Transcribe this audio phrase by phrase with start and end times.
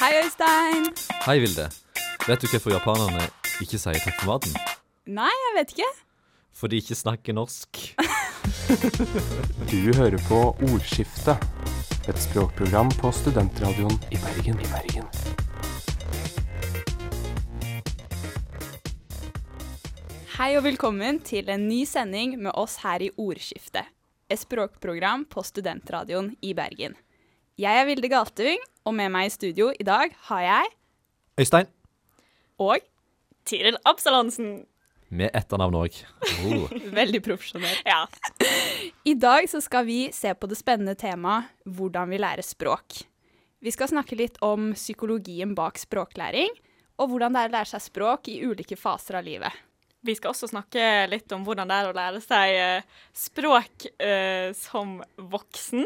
[0.00, 0.86] Hei, Øystein.
[1.26, 1.66] Hei, Vilde.
[2.24, 3.26] Vet du hvorfor japanerne
[3.60, 4.54] ikke sier takk for maten?
[5.04, 5.88] Nei, jeg vet ikke.
[6.56, 7.80] For de ikke snakker norsk.
[9.70, 10.38] Du hører på
[10.70, 11.44] Ordskiftet,
[12.08, 14.56] et språkprogram på studentradioen i Bergen.
[14.64, 15.12] I Bergen.
[20.38, 23.92] Hei og velkommen til en ny sending med oss her i Ordskiftet.
[24.32, 26.96] Et språkprogram på studentradioen i Bergen.
[27.60, 30.68] Jeg er Vilde Galtung, og med meg i studio i dag har jeg
[31.42, 31.66] Øystein.
[32.56, 32.86] og
[33.44, 34.62] Tiril Absalonsen.
[35.12, 35.98] Med etternavn òg.
[36.46, 36.72] Oh.
[37.00, 37.82] Veldig profesjonell.
[37.84, 38.06] Ja.
[39.04, 43.02] I dag så skal vi se på det spennende temaet hvordan vi lærer språk.
[43.60, 46.56] Vi skal snakke litt om psykologien bak språklæring,
[46.96, 49.52] og hvordan det er å lære seg språk i ulike faser av livet.
[50.00, 54.48] Vi skal også snakke litt om hvordan det er å lære seg eh, språk eh,
[54.56, 55.84] som voksen.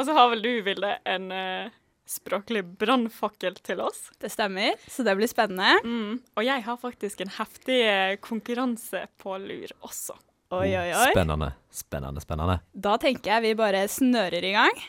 [0.00, 1.72] Og så har vel du, Vilde, en uh,
[2.08, 4.06] språklig brannfakkel til oss.
[4.16, 5.74] Det stemmer, så det blir spennende.
[5.84, 6.14] Mm.
[6.40, 10.16] Og jeg har faktisk en heftig eh, konkurranse på lur også.
[10.56, 11.10] Oi, oi, oi.
[11.12, 12.56] Spennende, spennende, spennende.
[12.72, 14.80] Da tenker jeg vi bare snører i gang.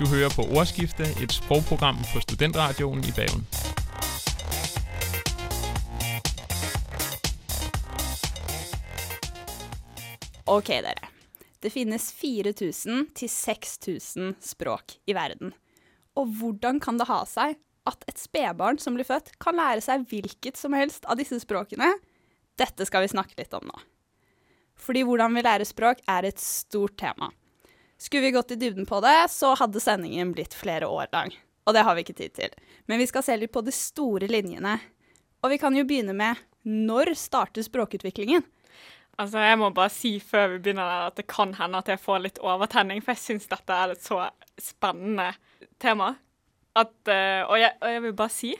[0.00, 3.44] Du hører på Ordskifte, et språkprogram på Studentradioen i Bergen.
[10.48, 10.99] Ok, dere.
[11.60, 15.52] Det finnes 4000 til 6000 språk i verden.
[16.16, 17.58] Og hvordan kan det ha seg
[17.88, 21.92] at et spedbarn som blir født, kan lære seg hvilket som helst av disse språkene?
[22.60, 23.76] Dette skal vi snakke litt om nå.
[24.80, 27.30] Fordi hvordan vi lærer språk er et stort tema.
[28.00, 31.34] Skulle vi gått i dybden på det, så hadde sendingen blitt flere år lang.
[31.68, 32.54] Og det har vi ikke tid til.
[32.88, 34.78] Men vi skal se litt på de store linjene.
[35.44, 38.44] Og vi kan jo begynne med når starter språkutviklingen?
[39.20, 42.00] Altså, Jeg må bare si før vi begynner der at det kan hende at jeg
[42.00, 44.22] får litt overtenning, for jeg syns dette er et så
[44.60, 45.26] spennende
[45.82, 46.14] tema.
[46.78, 48.54] At, uh, og, jeg, og jeg vil bare si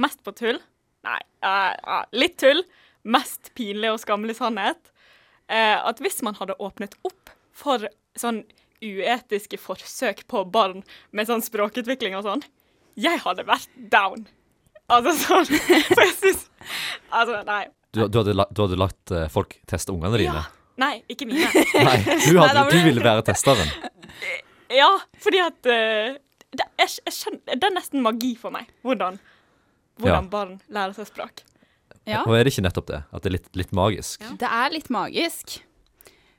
[0.00, 0.60] mest på tull.
[1.04, 2.64] Nei, uh, uh, litt tull.
[3.04, 4.90] Mest pinlig og skammelig sannhet.
[5.52, 7.82] eh, at hvis man hadde åpnet opp for
[8.16, 8.38] sånn
[8.80, 10.80] uetiske forsøk på barn
[11.12, 12.44] med sånn språkutvikling og sånn,
[12.96, 14.24] jeg hadde vært down.
[14.88, 15.50] Altså sånn
[15.92, 16.46] For jeg syns
[17.10, 17.66] Altså, nei.
[17.94, 20.42] Du, du, hadde, la- du hadde latt eh, folk teste ungene dine?
[20.42, 20.44] Ja.
[20.82, 21.46] Nei, ikke mine.
[21.86, 23.70] Nei, du, Nei, da hadde, var du det- ville være testeren.
[24.74, 24.88] Ja,
[25.22, 26.14] fordi at eh,
[26.56, 29.18] det, jeg, jeg skjønner, det er nesten magi for meg hvordan,
[30.00, 30.30] hvordan Ja.
[30.32, 31.42] barn lærer seg språk.
[32.08, 32.22] Ja.
[32.24, 32.98] Og er det ikke nettopp det?
[33.14, 34.24] At det er litt, litt magisk?
[34.40, 35.54] Det er litt magisk.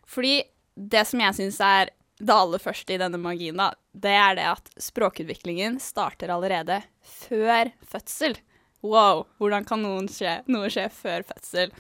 [0.10, 0.34] Fordi
[0.76, 4.50] det som jeg syns er det aller første i denne magien, da, det er det
[4.52, 8.36] at språkutviklingen starter allerede før fødsel.
[8.86, 11.72] Wow, hvordan kan noen skje, noe skje før fødsel?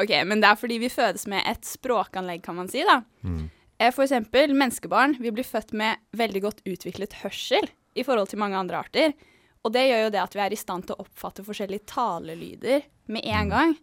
[0.00, 3.00] Ok, men det er fordi vi fødes med et språkanlegg, kan man si, da.
[3.22, 3.44] Mm.
[3.92, 7.66] For eksempel menneskebarn, vi blir født med veldig godt utviklet hørsel
[7.98, 9.12] i forhold til mange andre arter.
[9.66, 12.82] Og det gjør jo det at vi er i stand til å oppfatte forskjellige talelyder
[13.12, 13.74] med en gang.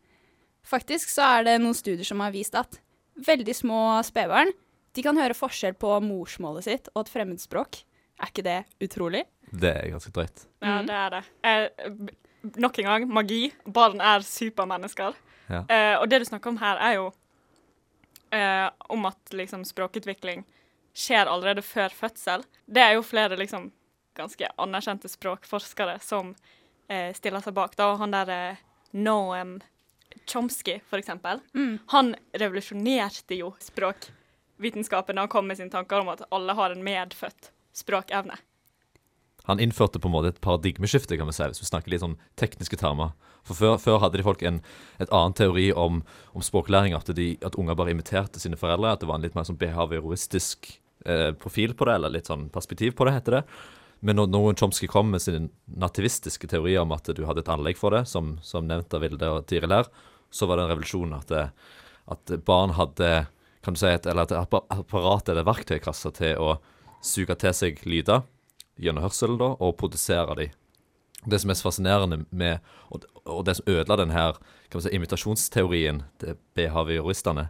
[0.68, 2.80] Faktisk så er det noen studier som har vist at
[3.28, 4.52] veldig små spedbarn
[4.96, 7.84] de kan høre forskjell på morsmålet sitt og et fremmedspråk.
[8.20, 9.26] Er ikke det utrolig?
[9.52, 10.48] Det er ganske drøyt.
[10.64, 10.88] Ja, Mhm.
[10.88, 11.24] det er det.
[11.44, 12.10] Jeg
[12.42, 13.50] nok en gang, magi.
[13.66, 15.18] Barn er supermennesker.
[15.50, 15.64] Ja.
[15.66, 17.10] Eh, og det du snakker om her, er jo
[18.36, 20.46] eh, om at liksom, språkutvikling
[20.94, 22.46] skjer allerede før fødsel.
[22.66, 23.72] Det er jo flere liksom,
[24.18, 26.34] ganske anerkjente språkforskere som
[26.88, 27.78] eh, stiller seg bak.
[27.80, 27.92] Da.
[28.02, 29.60] Han der eh, Noam
[30.26, 31.42] Chomsky, for eksempel.
[31.54, 31.80] Mm.
[31.94, 36.86] Han revolusjonerte jo språkvitenskapen da han kom med sine tanker om at alle har en
[36.86, 38.38] medfødt språkevne.
[39.48, 42.20] Han innførte på en måte et paradigmeskifte, kan vi si, hvis vi snakker litt sånn
[42.40, 43.16] tekniske termer.
[43.48, 44.60] For før, før hadde de folk en
[45.02, 46.04] et annen teori om,
[46.38, 48.94] om språklæring, at, de, at unger bare imiterte sine foreldre.
[48.94, 50.74] At det var en litt mer sånn behavioristisk
[51.06, 53.44] eh, profil på det, eller litt sånn perspektiv på det, heter det.
[54.06, 57.80] Men når, når Chomsky kom med sin nativistiske teori om at du hadde et anlegg
[57.80, 59.90] for det, som, som nevnt av Vilde og Tiril her,
[60.32, 61.48] så var det en revolusjon at, det,
[62.14, 63.28] at barn hadde
[63.66, 66.54] kan du si, et, eller et apparat eller verktøykasse til å
[67.04, 68.24] suge til seg lyder
[68.80, 70.50] gjennom hørselen da, og produsere de.
[71.30, 72.60] Det som er så fascinerende med,
[72.94, 74.38] og, og det som ødela denne her
[74.72, 77.50] kan man si, imitasjonsteorien til behavioristene,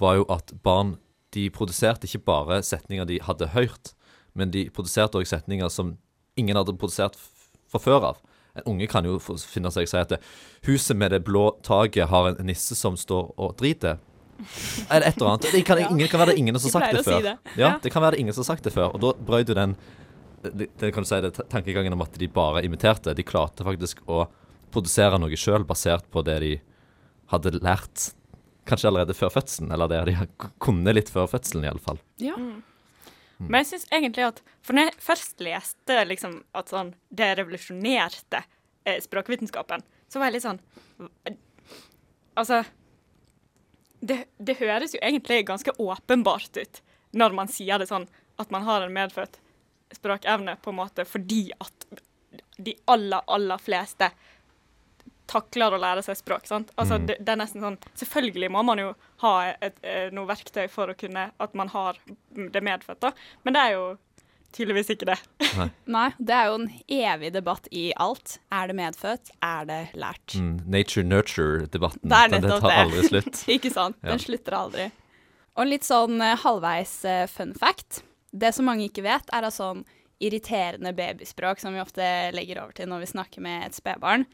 [0.00, 0.96] var jo at barn
[1.34, 3.92] de produserte ikke bare setninger de hadde hørt,
[4.34, 5.96] men de produserte også setninger som
[6.38, 7.18] ingen hadde produsert
[7.70, 8.22] fra før av.
[8.54, 10.20] En unge kan jo finne seg si at det,
[10.66, 13.98] huset med det blå taket har en nisse som står og driter.
[14.90, 15.48] Eller et eller annet.
[15.54, 17.22] Det kan, ingen, kan være det ingen som har sagt det å si før.
[17.26, 17.34] det.
[17.58, 17.72] Ja, Ja.
[17.82, 18.94] det kan være det ingen som har sagt det før.
[18.94, 19.74] Og da brøt du den
[20.52, 23.14] det, det kan du si, det ta- tankegangen om at de bare imiterte.
[23.16, 24.26] De klarte faktisk å
[24.74, 26.52] produsere noe sjøl basert på det de
[27.32, 28.10] hadde lært
[28.68, 30.14] kanskje allerede før fødselen, eller det de
[30.62, 31.98] kunne litt før fødselen, iallfall.
[32.22, 32.36] Ja.
[33.38, 38.38] Men jeg syns egentlig at For når jeg først leste liksom at sånn Det revolusjonerte
[38.86, 40.60] eh, språkvitenskapen, så var jeg litt sånn
[42.38, 42.60] Altså
[44.04, 46.80] det, det høres jo egentlig ganske åpenbart ut
[47.18, 48.06] når man sier det sånn
[48.42, 49.38] at man har en medfødt
[49.96, 51.86] språkevne, på en måte fordi at
[52.58, 54.10] de aller, aller fleste
[55.26, 56.46] takler å lære seg språk.
[56.46, 56.70] sant?
[56.76, 57.06] Altså, Mm.
[57.06, 58.94] det, det er nesten sånn Selvfølgelig må man jo
[59.24, 61.96] ha et, et, noe verktøy for å kunne At man har
[62.34, 63.12] det medfødt, da.
[63.44, 63.86] Men det er jo
[64.54, 65.16] tydeligvis ikke det.
[65.90, 68.36] Nei, det er jo en evig debatt i alt.
[68.52, 69.32] Er det medfødt?
[69.42, 70.36] Er det lært?
[70.38, 72.04] Mm, Nature-nurture-debatten.
[72.06, 72.84] Det er den- Den nettopp tar det.
[72.84, 73.40] aldri slutt.
[73.56, 73.96] Ikke sant?
[74.04, 74.10] Ja.
[74.12, 74.90] Den slutter aldri.
[75.56, 78.02] Og litt sånn eh, halvveis eh, fun fact.
[78.34, 79.84] Det som mange ikke vet, er at sånn
[80.24, 84.26] irriterende babyspråk som vi ofte legger over til når vi snakker med et spedbarn,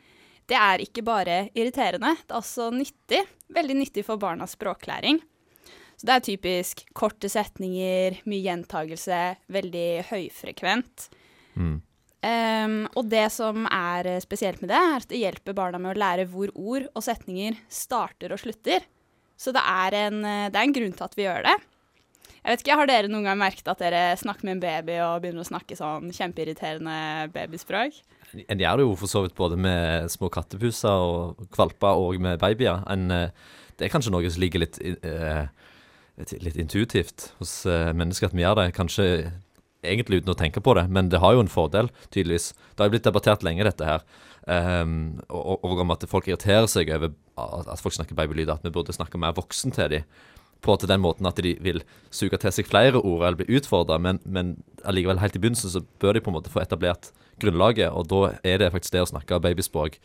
[0.51, 3.21] det er ikke bare irriterende, det er også nyttig.
[3.55, 5.21] Veldig nyttig for barnas språklæring.
[6.01, 9.21] Så det er typisk korte setninger, mye gjentagelse,
[9.53, 11.07] veldig høyfrekvent.
[11.61, 11.77] Mm.
[12.21, 16.01] Um, og det som er spesielt med det, er at det hjelper barna med å
[16.01, 18.85] lære hvor ord og setninger starter og slutter.
[19.41, 21.55] Så det er, en, eh, det er en grunn til at vi gjør det.
[22.41, 25.21] Jeg vet ikke, Har dere noen gang merket at dere snakker med en baby og
[25.21, 27.99] begynner å snakke sånn kjempeirriterende babyspråk?
[28.47, 32.41] En gjør det jo for så vidt både med små kattepuser og valper og med
[32.41, 32.81] babyer.
[32.89, 33.35] En, eh,
[33.77, 35.47] det er kanskje noe som ligger litt, eh,
[36.17, 38.73] litt, litt intuitivt hos eh, mennesker at vi gjør det.
[38.79, 39.07] Kanskje
[39.85, 42.53] egentlig uten å tenke på det, men det har jo en fordel, tydeligvis.
[42.53, 44.05] Det har jo blitt debattert lenge, dette her.
[44.49, 48.73] Um, og, og om at folk irriterer seg over at folk snakker babylyder, at vi
[48.73, 50.05] burde snakke mer voksen til dem.
[50.61, 53.97] På til den måten at de vil suge til seg flere ord eller bli utfordra,
[54.03, 57.89] men, men allikevel helt i begynnelsen så bør de på en måte få etablert grunnlaget,
[57.89, 59.97] og da er det faktisk det å snakke babyspråk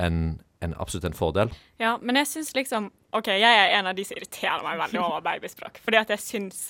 [0.00, 1.52] en, en absolutt en fordel.
[1.80, 5.00] Ja, men jeg syns liksom OK, jeg er en av de som irriterer meg veldig
[5.02, 5.80] over babyspråk.
[5.84, 6.60] Fordi at jeg syns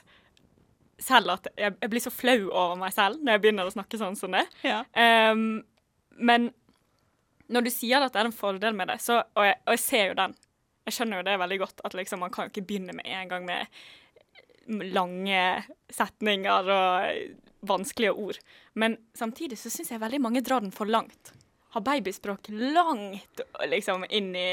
[1.01, 4.01] selv at jeg, jeg blir så flau over meg selv når jeg begynner å snakke
[4.01, 4.47] sånn som det.
[4.67, 4.83] Ja.
[4.97, 5.63] Um,
[6.21, 6.51] men
[7.51, 9.83] når du sier at det er en fordel med det, så, og, jeg, og jeg
[9.85, 10.37] ser jo den
[10.91, 13.31] Jeg skjønner jo det veldig godt, at liksom man kan jo ikke begynne med en
[13.31, 15.43] gang med lange
[15.91, 18.39] setninger og vanskelige ord.
[18.75, 21.33] Men samtidig så syns jeg veldig mange drar den for langt.
[21.75, 24.51] Har babyspråk langt liksom inn i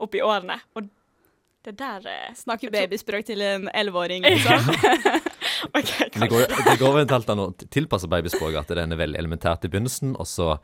[0.00, 0.56] opp i årene.
[0.76, 0.88] Og
[1.66, 4.70] det der eh, Snakker babyspråk til en elleveåring, liksom.
[5.78, 9.66] okay, det går, det går eventuelt an å tilpasse babyspråket, at den er veldig elementært
[9.66, 10.54] i begynnelsen, og så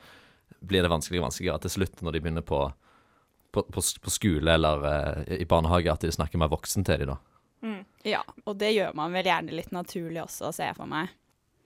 [0.63, 2.63] blir det vanskeligere og vanskeligere til slutt når de begynner på,
[3.53, 7.15] på, på, på skole eller uh, i barnehage, at de snakker mer voksen til dem,
[7.15, 7.21] da.
[8.03, 11.13] Ja, og det gjør man vel gjerne litt naturlig også, ser jeg for meg.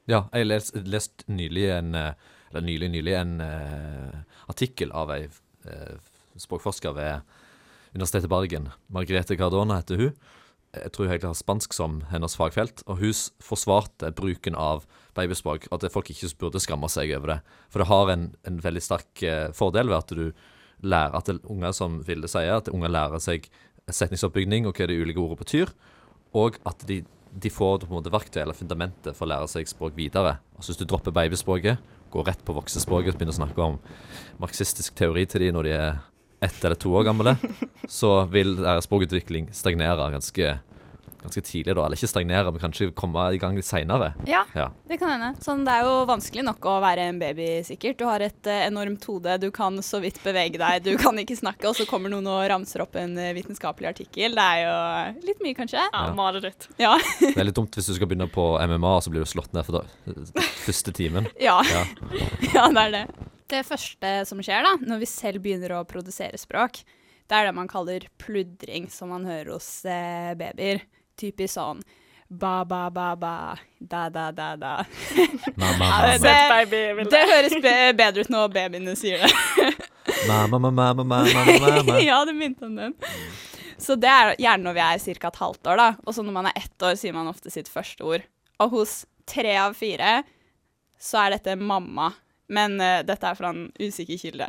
[0.06, 2.12] Ja, jeg har lest, nylig en eh,
[2.50, 5.96] Eller nylig, nylig en uh, artikkel av ei uh,
[6.38, 7.24] språkforsker ved
[7.96, 8.68] Universitetet i Bergen.
[8.86, 10.12] Margrethe Cardona heter hun.
[10.76, 12.84] Jeg tror hun egentlig har spansk som hennes fagfelt.
[12.86, 14.86] Og hun forsvarte bruken av
[15.18, 17.38] babyspråk, at folk ikke burde skamme seg over det.
[17.66, 19.24] For det har en, en veldig sterk
[19.58, 20.30] fordel ved at du
[20.84, 23.48] lærer at unger som Vilde sier, at unger lærer seg
[23.86, 25.72] setningsoppbygning og hva de ulike ordene betyr.
[26.36, 27.00] Og at de,
[27.32, 30.36] de får på en måte verktøy eller fundamentet for å lære seg språk videre.
[30.56, 33.78] Altså Hvis du dropper babyspråket, går rett på voksespråket og begynner å snakke om
[34.42, 35.98] marxistisk teori til de når de er
[36.44, 37.36] ett eller to år gamle,
[37.98, 40.56] så vil deres språkutvikling stagnere ganske,
[41.26, 41.74] ganske tidlig.
[41.76, 44.12] da, Eller ikke stagnere, men kanskje komme i gang litt seinere.
[44.30, 44.70] Ja, Ja.
[44.88, 45.32] det kan hende.
[45.44, 47.98] Sånn, det er jo vanskelig nok å være en baby, sikkert.
[48.00, 51.36] Du har et eh, enormt hode, du kan så vidt bevege deg, du kan ikke
[51.36, 54.34] snakke, og så kommer noen og ramser opp en eh, vitenskapelig artikkel.
[54.38, 55.84] Det er jo litt mye, kanskje.
[55.92, 56.68] Ja, mareritt.
[56.78, 56.94] Ja.
[57.20, 59.52] Det er litt dumt hvis du skal begynne på MMA, og så blir du slått
[59.56, 61.26] ned for da, første timen.
[61.46, 61.58] Ja.
[61.68, 61.82] Ja.
[62.54, 63.04] ja, det er det.
[63.50, 66.80] Det første som skjer da, når vi selv begynner å produsere språk,
[67.26, 70.82] det er det man kaller pludring, som man hører hos eh, babyer.
[71.16, 71.80] Typisk sånn
[72.28, 74.84] ba, ba, ba, ba, da, da, da, da.
[76.20, 77.04] Det-.
[77.10, 79.30] Det høres be bedre ut når babyene sier det.
[80.28, 82.00] mamma, mamma, mamma, mamma, mamma.
[82.10, 82.94] ja, det minte om den.
[83.78, 85.28] Så det er gjerne når vi er ca.
[85.28, 85.88] et halvt år, da.
[86.04, 88.24] Og så når man er ett år, sier man ofte sitt første ord.
[88.64, 90.22] Og hos tre av fire
[90.98, 92.10] så er dette mamma.
[92.48, 94.48] Men uh, dette er fra en usikker kilde.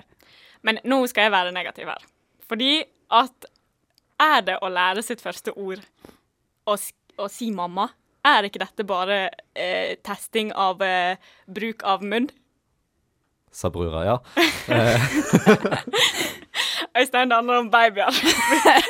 [0.65, 2.03] Men nå skal jeg være negativ her.
[2.47, 2.79] Fordi
[3.13, 3.49] at
[4.21, 5.83] er det å lære sitt første ord
[6.67, 6.75] å,
[7.17, 7.87] å si mamma?
[8.27, 11.15] Er ikke dette bare eh, testing av eh,
[11.47, 12.27] bruk av munn?
[13.57, 14.17] Sa brura, ja.
[16.97, 18.11] Øystein, det handler om babyer.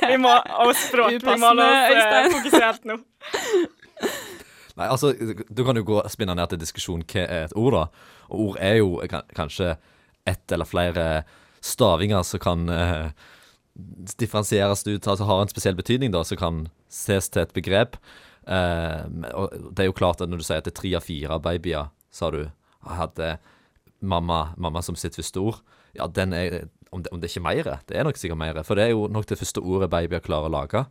[0.09, 1.11] vi må, og språk.
[1.11, 2.97] Vi må ha holde oss eh, fokusert nå.
[4.77, 5.13] Nei, altså,
[5.49, 8.13] Du kan jo gå spinne ned til diskusjon hva er et ord, da.
[8.29, 8.89] Og ord er jo
[9.37, 9.75] kanskje
[10.27, 11.07] ett eller flere
[11.63, 13.09] stavinger som kan eh,
[14.17, 17.99] differensieres ut, altså har en spesiell betydning, da, som kan ses til et begrep.
[18.47, 19.03] Eh,
[19.33, 21.39] og det er jo klart at når du sier at det er tre av fire
[21.43, 22.45] babyer, sa du,
[22.87, 23.35] hadde
[23.99, 25.61] mamma, mamma som sitt første ord,
[25.97, 28.61] ja, den er om det, om det ikke er mer, det er nok sikkert mer.
[28.63, 30.85] For det er jo nok det første ordet babyer klarer å lage.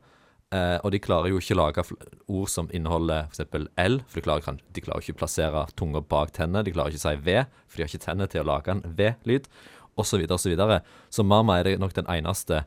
[0.54, 1.82] Eh, og de klarer jo ikke å lage
[2.30, 3.48] ord som inneholder f.eks.
[3.82, 6.62] L, for de klarer, de klarer ikke å plassere tunga bak tennene.
[6.66, 8.84] De klarer ikke å si V, for de har ikke tenner til å lage en
[8.98, 9.48] V-lyd,
[9.96, 10.36] osv., osv.
[10.38, 10.80] Så, videre.
[11.10, 12.64] så mamma er det nok den eneste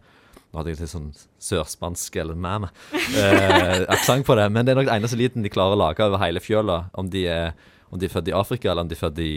[0.50, 1.10] Nå hadde jeg litt sånn
[1.46, 5.52] sørspansk eller mæme eh, aksent på det, men det er nok den eneste liten de
[5.54, 7.52] klarer å lage over hele fjøla, om de er,
[7.94, 9.36] om de er født i Afrika eller om de er født i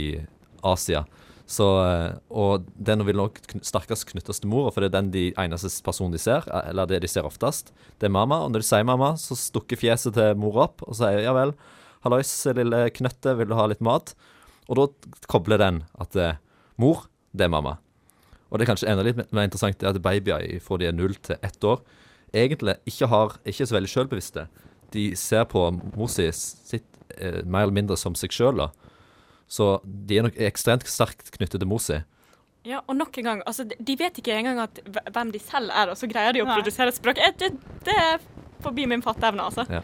[0.65, 1.03] Asia.
[1.53, 5.25] Så, eh, og den vil nok sterkest knyttes til mora, for det er den de
[5.41, 7.75] eneste personen de ser, eh, eller det de ser oftest.
[8.01, 10.97] Det er mamma, og når de sier mamma, så stukker fjeset til mor opp og
[10.97, 11.53] sier ja vel,
[12.07, 14.15] hallois, lille knøtte, vil du ha litt mat?
[14.71, 14.89] Og da
[15.31, 16.39] kobler den at eh,
[16.81, 17.77] mor, det er mamma.
[18.53, 20.97] Og det er kanskje enda litt mer interessant det er at babyer fra de er
[20.97, 21.81] null til ett år,
[22.37, 24.47] egentlig ikke, har, ikke er så veldig sjølbevisste.
[24.93, 25.63] De ser på
[25.97, 26.85] mor si sitt
[27.17, 28.69] eh, mer eller mindre som seg sjøl, da.
[29.53, 31.99] Så de er nok ekstremt sterkt knyttet til mor si.
[32.69, 34.79] Ja, og nok en gang, altså, de- vet ikke engang at
[35.13, 36.61] hvem de selv er, og så greier de å Nei.
[36.61, 37.19] produsere et språk.
[37.41, 37.49] Det,
[37.89, 38.21] det er
[38.63, 39.65] forbi min fatteevne, altså.
[39.67, 39.81] Ja.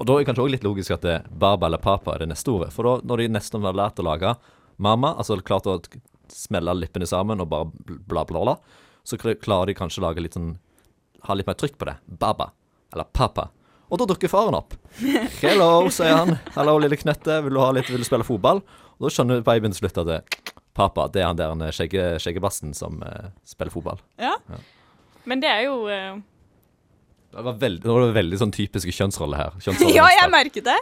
[0.00, 2.24] Og da er det kanskje også litt logisk at det er baba eller papa er
[2.24, 2.72] det neste ordet.
[2.74, 4.32] For da, når de nesten har lært å lage
[4.82, 5.76] mamma, altså klart å
[6.34, 7.70] smelle lippene sammen og bare
[8.08, 8.56] bla, bla, bla,
[9.04, 10.54] så klarer de kanskje å lage litt sånn
[11.26, 11.98] Ha litt mer trykk på det.
[12.06, 12.46] Baba.
[12.94, 13.50] Eller pappa.
[13.90, 14.72] Og da dukker faren opp.
[15.42, 16.38] Hello, sier han.
[16.54, 17.42] Hallo, lille knøtte.
[17.44, 18.62] Vil du, ha litt, vil du spille fotball?
[18.96, 20.18] Og da skjønner babyen til slutt at det,
[20.78, 24.00] pappa, det er han der er skjegge, skjeggebassen som uh, spiller fotball.
[24.20, 24.36] Ja.
[25.28, 26.20] Men det er jo uh...
[27.30, 29.58] Det var veldig, det var veldig sånn typiske kjønnsrolle her.
[29.64, 30.78] Kjønnsrolle ja, jeg merket det.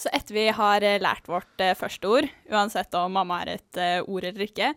[0.00, 3.80] Så etter vi har eh, lært vårt eh, første ord, uansett om mamma er et
[3.80, 4.70] eh, ord eller ikke,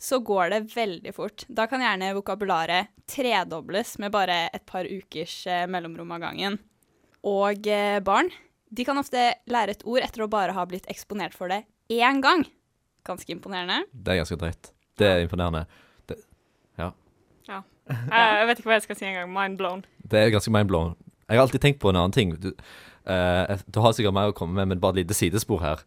[0.00, 1.44] så går det veldig fort.
[1.52, 6.56] Da kan gjerne vokabularet tredobles med bare et par ukers mellomrom av gangen.
[7.28, 7.68] Og
[8.06, 8.30] barn
[8.72, 12.22] de kan ofte lære et ord etter å bare ha blitt eksponert for det én
[12.24, 12.46] gang.
[13.04, 13.82] Ganske imponerende.
[13.92, 14.72] Det er ganske drøyt.
[14.96, 15.66] Det er imponerende.
[16.80, 16.94] Ja.
[17.50, 17.60] ja.
[17.90, 19.28] jeg vet ikke hva jeg skal si engang.
[19.36, 19.84] Mind blown.
[20.00, 20.96] Det er ganske mind blown.
[21.26, 22.32] Jeg har alltid tenkt på en annen ting.
[22.40, 22.54] Du,
[23.10, 25.84] eh, du har sikkert mer å komme med, men bare et lite sidespor her.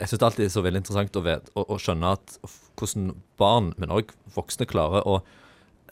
[0.00, 2.36] Jeg syns det alltid er så veldig interessant å, vet, å, å skjønne at
[2.78, 5.20] hvordan barn, men òg voksne, klarer å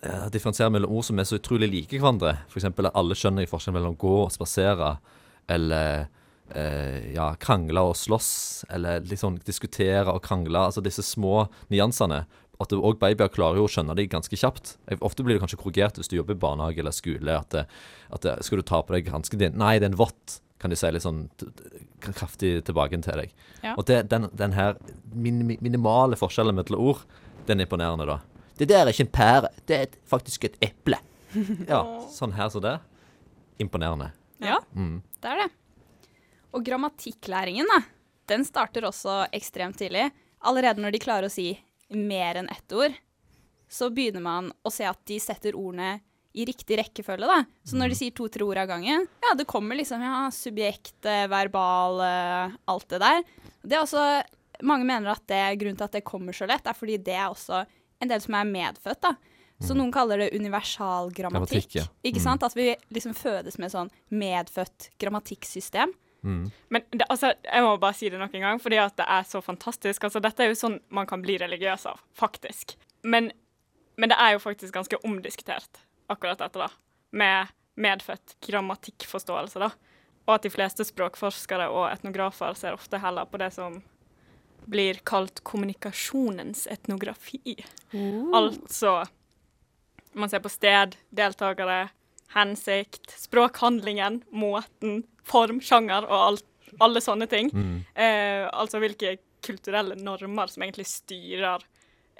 [0.03, 2.39] eh, differensiere mellom ord som er så utrolig like hverandre.
[2.51, 2.71] F.eks.
[2.71, 4.97] at alle skjønner i forskjell mellom gå og spasere,
[5.51, 6.09] eller
[6.55, 8.33] eh, ja, krangle og slåss,
[8.75, 10.67] eller liksom diskutere og krangle.
[10.67, 12.25] Altså disse små nyansene.
[12.61, 14.75] At òg babyer klarer jo å skjønne de ganske kjapt.
[15.01, 17.39] Ofte blir du kanskje korrigert hvis du jobber i barnehage eller skole.
[17.39, 17.65] At, det,
[18.13, 20.71] at det, 'Skal du ta på deg hansken din?' 'Nei, det er en vott', kan
[20.73, 21.23] de si litt sånn
[22.05, 23.33] kraftig tilbake til deg.
[23.65, 23.75] Ja.
[23.79, 24.77] Og det, den, den her
[25.13, 27.05] min, minimale forskjellen mellom ord,
[27.49, 28.19] den er imponerende, da.
[28.61, 30.99] Det der er ikke en pære, det er faktisk et eple.
[31.69, 31.81] Ja,
[32.19, 32.77] sånn her som det.
[33.63, 34.11] Imponerende.
[34.41, 35.01] Ja, Mm.
[35.21, 35.49] det er det.
[36.57, 37.81] Og grammatikklæringen, da,
[38.33, 40.09] den starter også ekstremt tidlig.
[40.49, 41.53] Allerede når de klarer å si
[41.93, 42.95] mer enn ett ord,
[43.71, 46.01] så begynner man å se at de setter ordene
[46.35, 47.41] i riktig rekkefølge, da.
[47.67, 51.27] Så når de sier to-tre ord av gangen, ja, det kommer liksom ja, subjekt, eh,
[51.31, 53.23] verbal, eh, alt det der.
[53.63, 54.05] Det er også
[54.63, 57.31] Mange mener at det grunnen til at det kommer så lett, er fordi det er
[57.33, 57.63] også
[58.03, 59.15] en del som er medfødt, da.
[59.65, 61.65] Så noen kaller det universal grammatikk.
[61.65, 61.85] Grammatikk, ja.
[62.05, 62.25] Ikke Mm.
[62.27, 62.43] sant?
[62.45, 65.93] At vi liksom fødes med sånn medfødt grammatikksystem.
[66.23, 66.51] Mm.
[66.69, 69.23] Men det, altså, jeg må bare si det nok en gang, fordi at det er
[69.25, 70.05] så fantastisk.
[70.05, 72.77] Altså, dette er jo sånn man kan bli religiøs av, faktisk.
[73.03, 73.33] Men,
[73.97, 76.69] men det er jo faktisk ganske omdiskutert, akkurat dette, da.
[77.11, 79.71] Med medfødt grammatikkforståelse, da.
[80.27, 83.81] Og at de fleste språkforskere og etnografer ser ofte heller på det som
[84.71, 87.57] blir kalt kommunikasjonens etnografi.
[88.35, 89.01] Altså
[90.13, 91.89] Man ser på sted, deltakere,
[92.35, 96.47] hensikt, språkhandlingen, måten, form, sjanger og alt,
[96.83, 97.51] alle sånne ting.
[97.55, 97.77] Mm.
[97.95, 101.63] Eh, altså hvilke kulturelle normer som egentlig styrer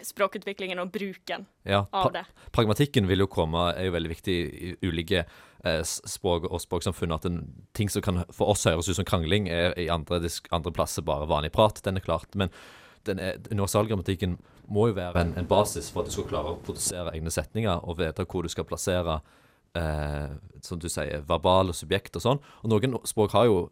[0.07, 2.25] språkutviklingen og bruken Ja, av det.
[2.53, 5.25] pragmatikken vil jo komme, er jo veldig viktig i ulike
[5.65, 7.13] eh, språk og språksamfunn.
[7.13, 7.41] At en,
[7.77, 11.29] ting som kan for oss høres ut som krangling, er i andre, andre plasser bare
[11.31, 11.83] vanlig prat.
[11.85, 12.35] Den er klart.
[12.35, 12.53] Men
[13.09, 14.39] den er, universalgrammatikken
[14.71, 17.81] må jo være en, en basis for at du skal klare å produsere egne setninger
[17.89, 19.21] og vite hvor du skal plassere
[19.75, 22.43] eh, som du sier, verbale subjekt og sånn.
[22.63, 23.63] Og noen språk har jo,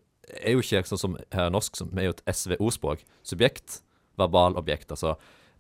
[0.40, 3.04] er jo ikke sånn som her i norsk, som er jo et SVO-språk.
[3.26, 3.82] Subjekt,
[4.18, 4.90] verbal, objekt.
[4.94, 5.16] Altså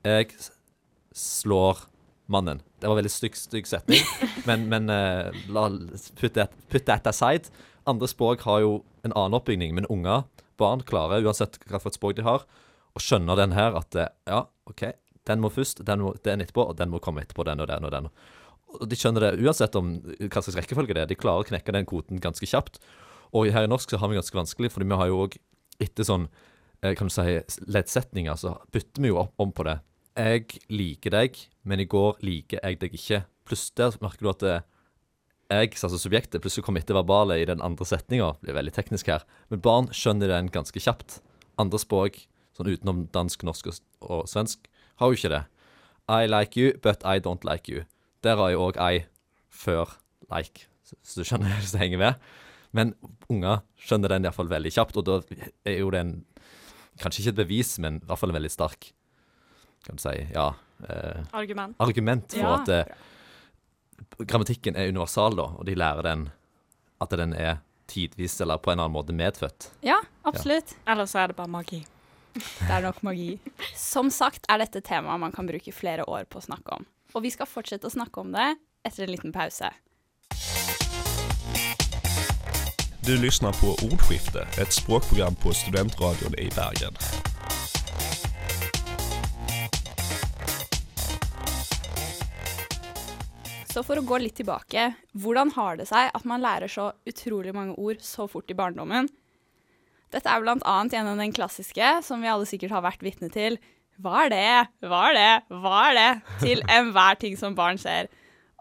[0.06, 0.30] jeg
[1.18, 1.84] slår
[2.30, 2.60] mannen.
[2.78, 4.04] Det var en veldig stygg, stygg setning,
[4.48, 5.68] men, men uh, la,
[6.20, 7.50] put, that, put that aside.
[7.88, 8.72] Andre språk har jo
[9.06, 10.26] en annen oppbygning, men unger,
[10.60, 12.44] barn, klarer, uansett hva for et språk de har,
[12.96, 14.90] å skjønne den her at eh, ja, OK,
[15.28, 17.86] den må først, den må, den etterpå, og den må komme etterpå, den og den
[17.88, 18.08] og den.
[18.78, 21.10] Og de skjønner det uansett om hva slags rekkefølge det er.
[21.10, 22.80] De klarer å knekke den koden ganske kjapt.
[23.36, 25.36] Og her i norsk så har vi ganske vanskelig, fordi vi har jo òg
[25.80, 26.26] etter sånn
[26.82, 29.78] eh, kan du si, leddsetninger, så bytter vi jo opp om på det.
[30.18, 33.20] Jeg liker deg, men i går liker jeg deg ikke.
[33.46, 34.56] Pluss der merker du at det,
[35.48, 38.32] jeg, altså subjektet, plutselig kommer etter verbale i den andre setninga.
[38.42, 39.22] Blir veldig teknisk her.
[39.48, 41.20] Men barn skjønner den ganske kjapt.
[41.62, 42.18] Andre språk,
[42.58, 44.66] sånn utenom dansk, norsk og, svensk,
[44.98, 45.44] har jo ikke det.
[46.10, 47.86] I like you, but I don't like you.
[48.26, 49.06] Der har jo òg I
[49.54, 49.94] før
[50.34, 52.28] like, så, du skjønner hvis det henger med.
[52.74, 52.96] Men
[53.30, 55.22] unger skjønner den iallfall veldig kjapt, og da
[55.62, 56.16] er jo det en
[56.98, 58.88] Kanskje ikke et bevis, men i hvert fall en veldig sterk
[59.88, 60.50] kan du si, ja,
[60.88, 61.76] eh, Argument.
[61.80, 62.54] argument for Ja.
[62.60, 62.84] at eh,
[64.28, 66.28] grammatikken er universal, da, og de lærer den
[67.00, 69.70] at den er tidvis eller på en annen måte medfødt.
[69.82, 69.96] Ja,
[70.28, 70.74] absolutt.
[70.86, 71.84] Eller så er det bare magi.
[72.38, 73.38] Det er nok magi.
[73.74, 76.84] Som sagt er dette temaet man kan bruke flere år på å snakke om.
[77.16, 78.50] Og vi skal fortsette å snakke om det
[78.84, 79.70] etter en liten pause.
[83.08, 86.94] Du lyssnar på Ordskifte, ett språkprogram på Studentradion i Bergen.
[93.78, 94.88] Så for å gå litt tilbake,
[95.22, 99.06] hvordan har det seg at man lærer så utrolig mange ord så fort i barndommen?
[100.10, 103.54] Dette er annet gjennom den klassiske, som vi alle sikkert har vært vitne til.
[104.02, 104.48] Hva er det?
[104.82, 105.30] Hva er det?
[105.62, 106.08] Hva er det?
[106.42, 108.10] Til enhver ting som barn ser.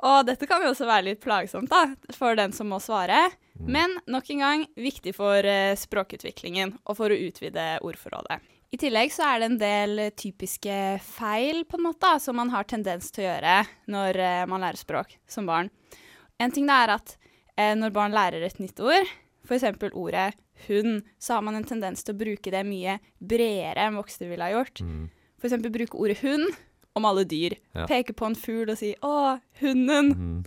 [0.05, 3.23] Og dette kan jo også være litt plagsomt da, for den som må svare.
[3.57, 8.37] Men nok en gang viktig for eh, språkutviklingen og for å utvide ordforrådet.
[8.67, 12.67] I tillegg så er det en del typiske feil på en måte, som man har
[12.67, 13.53] tendens til å gjøre
[13.93, 15.71] når eh, man lærer språk som barn.
[16.37, 17.15] En ting er at
[17.55, 19.07] eh, når barn lærer et nytt ord,
[19.47, 19.63] f.eks.
[19.93, 20.33] ordet
[20.67, 24.43] hund, så har man en tendens til å bruke det mye bredere enn voksne ville
[24.43, 24.83] ha gjort.
[24.83, 25.07] Mm.
[25.39, 25.55] F.eks.
[25.71, 26.49] bruke ordet hund
[26.97, 27.55] om alle dyr.
[27.77, 27.87] Ja.
[27.87, 30.13] Peke på en fugl og si 'å, hunden'.
[30.13, 30.45] Mm.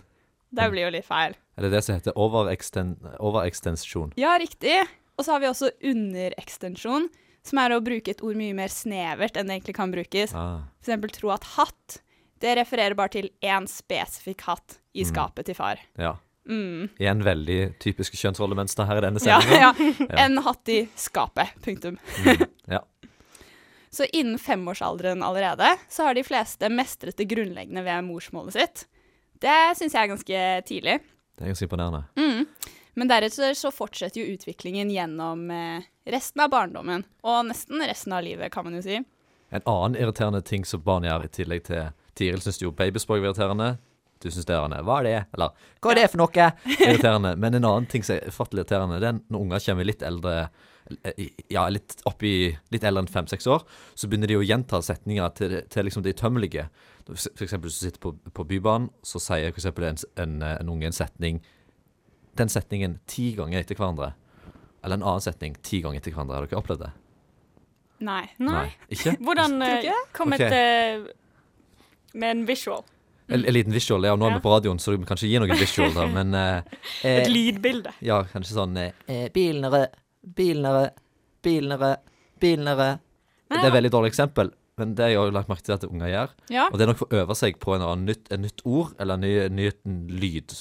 [0.51, 1.33] Det blir jo litt feil.
[1.55, 4.11] Er det det som heter overeksten overekstensjon?
[4.19, 4.81] Ja, riktig.
[5.15, 7.07] Og så har vi også underekstensjon,
[7.47, 10.33] som er å bruke et ord mye mer snevert enn det egentlig kan brukes.
[10.37, 10.67] Ah.
[10.81, 12.01] Eksempel tro at hatt,
[12.41, 15.81] det refererer bare til én spesifikk hatt i skapet til far.
[15.99, 16.15] Ja.
[16.49, 16.89] Mm.
[16.97, 19.73] Igjen veldig typiske kjønnsrollemønster her i denne Ja, ja.
[19.77, 20.07] ja.
[20.23, 21.53] En hatt i skapet.
[21.65, 21.99] Punktum.
[22.25, 22.45] Mm.
[22.77, 22.81] Ja.
[23.91, 28.85] Så innen femårsalderen allerede, så har de fleste mestret det grunnleggende ved morsmålet sitt.
[29.43, 30.93] Det syns jeg er ganske tidlig.
[31.35, 32.05] Det er ganske imponerende.
[32.15, 32.45] Mm.
[32.93, 37.05] Men deretter så fortsetter jo utviklingen gjennom eh, resten av barndommen.
[37.23, 38.99] Og nesten resten av livet, kan man jo si.
[39.51, 43.29] En annen irriterende ting som barn gjør, i tillegg til Tiril syns jo babyspråk er
[43.29, 43.69] irriterende.
[44.21, 44.83] Du syns det er irriterende.
[44.87, 45.15] Hva er det?
[45.37, 46.49] Eller hva er det for noe?
[46.77, 47.31] Irriterende.
[47.39, 50.35] Men en annen ting som er ufattelig irriterende, det er når unger kommer litt eldre
[51.47, 53.63] ja, litt oppi litt eldre enn fem-seks år,
[53.95, 56.67] så begynner de å gjenta setninger til, til liksom det utømmelige.
[57.11, 60.97] Eksempel hvis du sitter på, på Bybanen, så sier for en, en, en unge en
[60.97, 61.39] setning
[62.39, 64.13] Den setningen ti ganger etter hverandre.
[64.81, 66.39] Eller en annen setning ti ganger etter hverandre.
[66.39, 66.91] Har dere opplevd det?
[68.01, 68.23] Nei.
[68.41, 68.69] Nei.
[68.89, 69.15] Ikke?
[69.25, 70.49] Hvordan eh, kom okay.
[70.49, 72.81] et uh, med en visual?
[73.31, 74.07] En, en liten visual.
[74.09, 74.39] Ja, nå er Ja.
[74.39, 77.29] vi på radioen, så du kan ikke gi noen visual, da, men uh, Et eh,
[77.31, 77.93] lydbilde.
[78.03, 78.79] Ja, kanskje sånn
[79.35, 80.01] Bilen er rød,
[80.39, 81.05] bilen er rød,
[81.45, 82.09] bilen er rød,
[82.41, 83.05] bilen er rød.
[83.51, 86.11] Det er et veldig dårlig eksempel, men det har jeg lagt merke til at unger
[86.11, 86.35] gjør.
[86.51, 86.67] Ja.
[86.71, 88.93] Og det er nok for å øve seg på en annen nytt, en nytt ord,
[88.99, 90.55] eller en ny, en ny en lyd.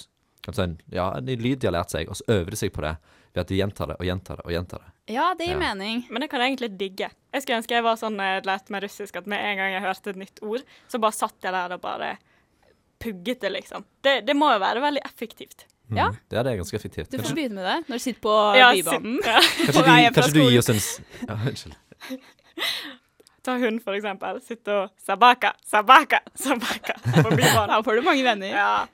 [0.52, 2.72] Si en, ja, en ny lyd de har lært seg, og så øver de seg
[2.72, 2.94] på det
[3.34, 4.88] ved at de gjentar det og gjentar det og gjentar det.
[5.14, 5.58] ja, det gir Ja.
[5.60, 6.06] mening.
[6.10, 7.10] Men det kan jeg egentlig digge.
[7.32, 9.82] Jeg skulle ønske jeg var sånn jeg lært med russisk at med en gang jeg
[9.84, 12.16] hørte et nytt ord, så bare satt jeg der og bare
[13.00, 13.84] pugget det, liksom.
[14.02, 15.66] Det, det må jo være veldig effektivt.
[15.90, 15.96] Mm.
[15.96, 16.08] Ja.
[16.30, 17.10] Det er det ganske effektivt.
[17.10, 19.16] Du får Kanskje, begynne med det når du sitter på Ja, Bybanen.
[19.26, 19.40] ja.
[19.40, 21.76] kanskje, du, kanskje du gir oss en s- Ja, unnskyld.
[23.42, 24.40] Ta hund, for eksempel.
[24.44, 27.72] Sitte og sabaka, sabaka, sabaka på bybanen.
[27.72, 28.52] Da får du mange venner.
[28.52, 28.86] Ja.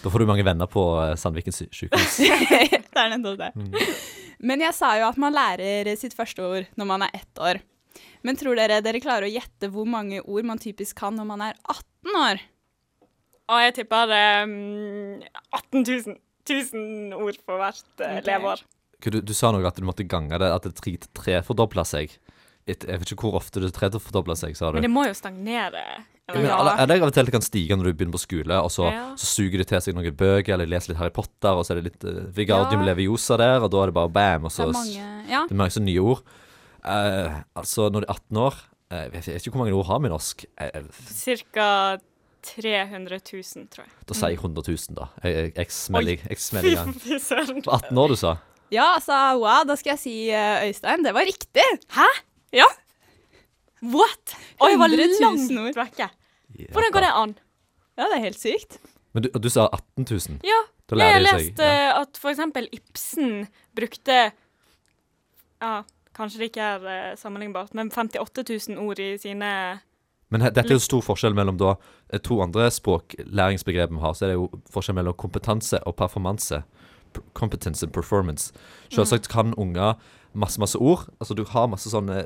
[0.00, 2.20] Da får du mange venner på eh, Sandviken sy- sykehus.
[2.94, 3.50] det er nettopp det.
[4.40, 7.60] Men jeg sa jo at man lærer sitt første ord når man er ett år.
[8.24, 11.44] Men tror dere dere klarer å gjette hvor mange ord man typisk kan når man
[11.50, 12.42] er 18 år?
[13.50, 14.12] Og jeg tipper
[14.46, 15.22] um,
[15.58, 16.18] 18 000.
[16.50, 18.24] 000 ord for hvert uh, okay.
[18.26, 18.62] leveår.
[19.00, 22.12] Du, du sa noe at du måtte gange det, at det tre, fordobla seg.
[22.70, 24.78] Et, jeg vet ikke hvor ofte det tredobla seg, sa du.
[24.78, 25.82] Men det må jo stagnere.
[26.30, 26.46] Eller?
[26.46, 26.58] ja.
[26.78, 29.06] Er det av det kan stige når du begynner på skole, og så, Ja.
[29.18, 31.80] så suger de til seg noen bøker, eller leser litt Harry Potter, og så er
[31.80, 32.92] det litt uh, Vigardium Ja.
[32.92, 35.42] leviosa der, og da er det bare bam, og Det så er mange Ja.
[35.48, 36.22] Det er mange sånne nye ord.
[36.84, 38.54] Uh, altså, når de er 18 år
[38.92, 40.44] uh, Jeg vet ikke hvor mange ord har vi i norsk.
[40.58, 41.98] Eh, eh, Cirka
[42.42, 43.92] 300 000, tror jeg.
[44.08, 45.10] da sier jeg 100 000, da.
[45.22, 46.94] Jeg, jeg, jeg smeller jeg smeller i gang.
[47.66, 48.36] På 18 år, du sa?
[48.72, 51.02] Ja, altså, wow, da skal jeg si eh, Øystein.
[51.04, 51.66] Det var riktig.
[51.90, 52.06] Hæ?
[52.56, 52.66] Ja.
[53.82, 54.34] What?
[54.60, 55.78] Oi, jeg var 100 000 langt ord.
[55.84, 56.08] vekke.
[56.74, 57.34] Hvordan går det an?
[57.96, 58.78] Ja, det er helt sykt.
[59.14, 60.40] Men du, du sa 18 000?
[60.46, 60.58] Ja,
[60.90, 63.46] Da jeg har seg lest at for eksempel Ibsen
[63.78, 64.32] brukte
[65.62, 65.72] Ja,
[66.16, 69.50] kanskje det ikke er eh, sammenlignbart, men 58 000 ord i sine
[70.30, 71.74] Men dette er jo stor forskjell mellom da
[72.12, 74.14] eh, to andre språklæringsbegrep vi har.
[74.14, 76.62] Så er det jo forskjell mellom kompetanse og performanse.
[77.34, 78.52] Competence and performance.
[78.94, 79.96] Selvsagt kan unger
[80.32, 81.08] masse, masse ord.
[81.18, 82.22] Altså du har masse sånne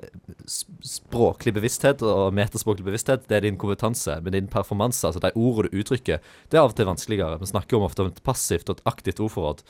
[0.46, 3.26] språklig bevissthet og metaspråklig bevissthet.
[3.30, 4.18] Det er din kompetanse.
[4.24, 7.40] Men din performanse, altså de ordene du uttrykker, det er av og til vanskeligere.
[7.40, 9.64] Vi snakker om ofte om et passivt og et aktivt ordforråd.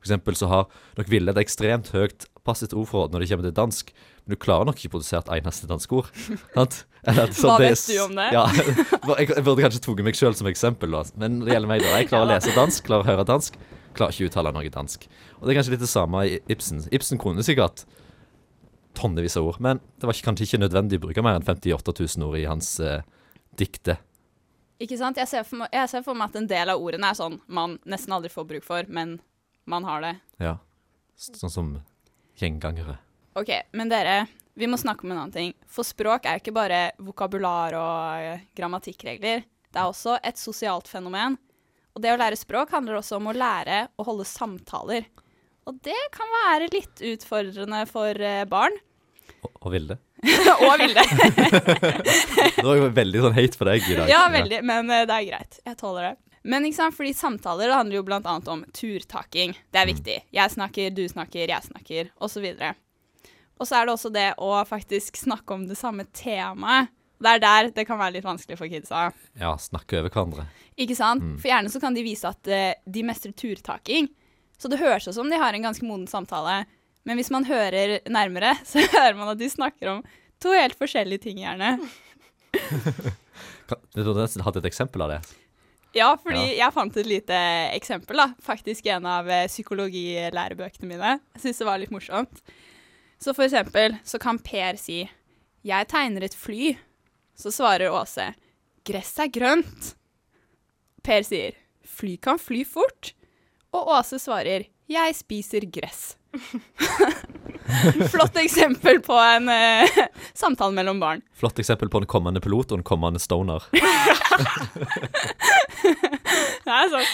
[0.00, 3.56] For eksempel så har nok Ville et ekstremt høyt passivt ordforråd når det kommer til
[3.58, 3.90] dansk,
[4.24, 6.08] men du klarer nok ikke å produsere et eneste dansk ord.
[6.56, 6.78] sant?
[7.04, 8.28] Hva det vet du om det?
[8.32, 11.92] Ja, jeg burde kanskje tatt meg sjøl som eksempel, men det gjelder meg, da.
[12.00, 13.56] Jeg klarer å lese dansk, klarer å høre dansk,
[13.96, 15.06] klarer ikke å uttale noe dansk.
[15.38, 16.84] Og det er kanskje litt det samme i Ibsen.
[16.94, 17.84] Ibsen kunne sikkert
[18.98, 22.26] tonnevis av ord, men det var kanskje ikke nødvendig å bruke mer enn 58 000
[22.26, 23.04] ord i hans eh,
[23.58, 23.98] dikte.
[24.80, 25.20] Ikke sant?
[25.20, 27.36] Jeg ser, for meg, jeg ser for meg at en del av ordene er sånn
[27.52, 29.18] man nesten aldri får bruk for, men
[29.68, 30.14] man har det.
[30.40, 30.56] Ja.
[31.20, 31.72] Sånn som
[32.40, 32.96] gjengangere.
[33.38, 34.24] OK, men dere,
[34.58, 35.52] vi må snakke om en annen ting.
[35.70, 39.44] For språk er ikke bare vokabular og eh, grammatikkregler.
[39.70, 41.36] Det er også et sosialt fenomen.
[41.96, 45.08] Og det å lære språk handler også om å lære å holde samtaler.
[45.68, 48.76] Og det kan være litt utfordrende for eh, barn.
[49.40, 49.96] Og, og Vilde.
[50.66, 51.04] og Vilde.
[52.60, 54.10] Det var jo veldig sånn hate for deg i dag.
[54.10, 55.60] Ja, veldig, men eh, det er greit.
[55.64, 56.14] Jeg tåler det.
[56.42, 59.52] Men ikke sant, fordi samtaler det handler jo annet om turtaking.
[59.72, 60.16] Det er viktig.
[60.32, 62.46] Jeg snakker, du snakker, jeg snakker, osv.
[63.60, 66.92] Og så er det også det å faktisk snakke om det samme temaet.
[67.20, 69.10] Det er der det kan være litt vanskelig for kidsa.
[69.40, 70.46] Ja, snakke over hverandre.
[70.80, 71.24] Ikke sant?
[71.24, 71.36] Mm.
[71.40, 74.08] For gjerne så kan de vise at uh, de mestrer turtaking.
[74.60, 76.62] Så det høres ut som de har en ganske moden samtale.
[77.08, 80.02] Men hvis man hører nærmere, så hører man at de snakker om
[80.40, 81.76] to helt forskjellige ting, gjerne.
[83.94, 85.20] Du burde nesten hatt et eksempel av det.
[85.94, 87.36] Ja, fordi jeg fant et lite
[87.74, 88.28] eksempel, da.
[88.42, 91.12] Faktisk en av eh, psykologilærebøkene mine.
[91.36, 92.42] Jeg syns det var litt morsomt.
[93.22, 95.02] Så for eksempel så kan Per si
[95.62, 96.78] 'Jeg tegner et fly'.
[97.40, 98.34] Så svarer Åse
[98.84, 99.94] 'Gress er grønt'.
[101.02, 101.56] Per sier
[101.88, 103.14] 'Fly kan fly fort'.
[103.72, 106.16] Og Åse svarer 'Jeg spiser gress'.
[108.12, 109.88] Flott eksempel på en uh,
[110.34, 111.22] samtale mellom barn.
[111.32, 113.64] Flott eksempel på en kommende pilot og en kommende stoner.
[116.60, 117.08] Det er sånn.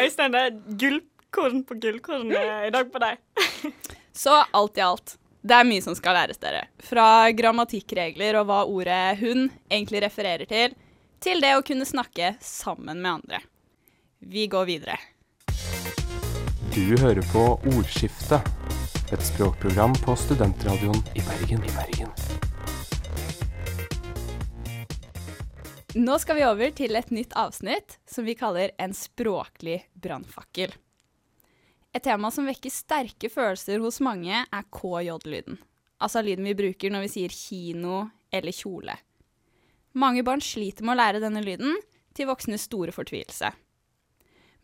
[0.00, 3.20] Øystein, det er gullkorn på gullkorn eh, i dag på deg.
[4.16, 6.62] Så alt i alt, det er mye som skal læres dere.
[6.80, 10.72] Fra grammatikkregler og hva ordet hun egentlig refererer til,
[11.20, 13.40] til det å kunne snakke sammen med andre.
[14.24, 14.96] Vi går videre.
[16.72, 17.42] Du hører på
[17.74, 18.48] Ordskiftet,
[19.12, 21.60] et språkprogram på studentradioen i Bergen.
[21.60, 22.14] I Bergen.
[25.94, 30.72] Nå skal vi over til et nytt avsnitt som vi kaller En språklig brannfakkel.
[31.94, 35.60] Et tema som vekker sterke følelser hos mange, er KJ-lyden.
[36.02, 38.96] Altså lyden vi bruker når vi sier kino eller kjole.
[39.94, 41.76] Mange barn sliter med å lære denne lyden,
[42.14, 43.50] til voksnes store fortvilelse.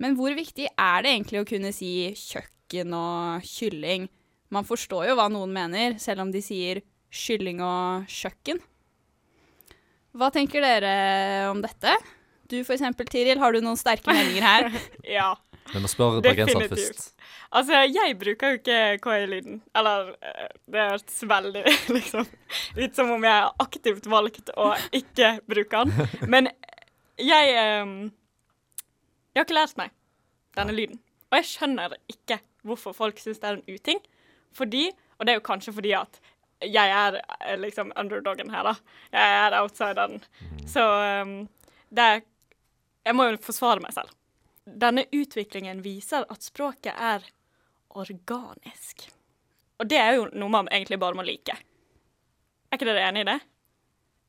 [0.03, 4.09] Men hvor viktig er det egentlig å kunne si kjøkken og kylling?
[4.51, 6.83] Man forstår jo hva noen mener, selv om de sier
[7.15, 8.59] kylling og kjøkken.
[10.19, 10.95] Hva tenker dere
[11.51, 11.95] om dette?
[12.51, 14.71] Du for eksempel, Tiril, har du noen sterke meninger her?
[15.19, 15.35] Ja.
[15.71, 17.13] Vi må spørre bergenseren først.
[17.51, 19.59] Altså, jeg bruker jo ikke KI-lyden.
[19.77, 21.65] Eller eh, det hørtes veldig
[21.97, 22.27] liksom
[22.79, 26.11] ut som om jeg har aktivt valgt å ikke bruke den.
[26.31, 26.51] Men
[27.21, 27.97] jeg um,
[29.31, 29.91] Jeg har ikke lært meg
[30.59, 31.01] denne lyden.
[31.31, 34.01] Og jeg skjønner ikke hvorfor folk syns det er en uting.
[34.55, 36.21] Fordi, og det er jo kanskje fordi at
[36.61, 38.75] jeg er eh, liksom underdogen her, da.
[39.15, 40.23] Jeg er outsideren.
[40.69, 40.87] Så
[41.25, 41.49] um,
[41.91, 42.21] det er
[43.07, 44.11] Jeg må jo forsvare meg selv.
[44.67, 47.25] Denne utviklingen viser at språket er
[47.99, 49.09] organisk.
[49.81, 51.57] Og det er jo noe man egentlig bare må like.
[52.71, 53.39] Er ikke dere enig i det?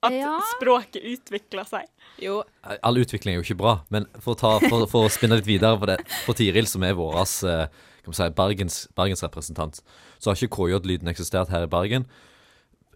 [0.02, 0.40] At Ja.
[0.58, 1.86] språket utvikler seg.
[2.18, 2.44] Jo,
[2.82, 5.46] All utvikling er jo ikke bra, men for å, ta, for, for å spinne litt
[5.46, 7.68] videre på det For Tiril, som er vår eh,
[8.10, 9.84] si, Bergens, Bergens representant,
[10.18, 12.08] så har ikke KJ-lyden eksistert her i Bergen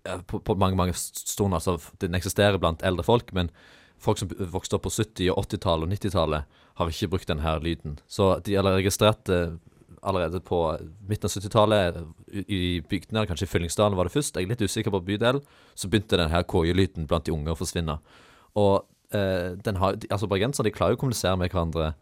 [0.06, 1.60] eh, på, på mange mange stunder.
[1.62, 3.52] Altså, den eksisterer blant eldre folk, men
[4.02, 8.00] folk som vokste opp på 70-, og 80-tallet og 90-tallet, har ikke brukt denne lyden.
[8.08, 9.44] Så de har registrert det
[10.06, 10.60] allerede på
[11.10, 12.00] midten av 70-tallet
[12.32, 15.40] i i bygdene, kanskje i Fyllingsdalen var det først, jeg er litt usikker på bydel,
[15.76, 17.98] så begynte denne KJ-lyden blant de unge å forsvinne.
[18.60, 18.84] Og
[19.16, 21.94] eh, den har, de- altså bergensere de klarer jo å kommunisere med hverandre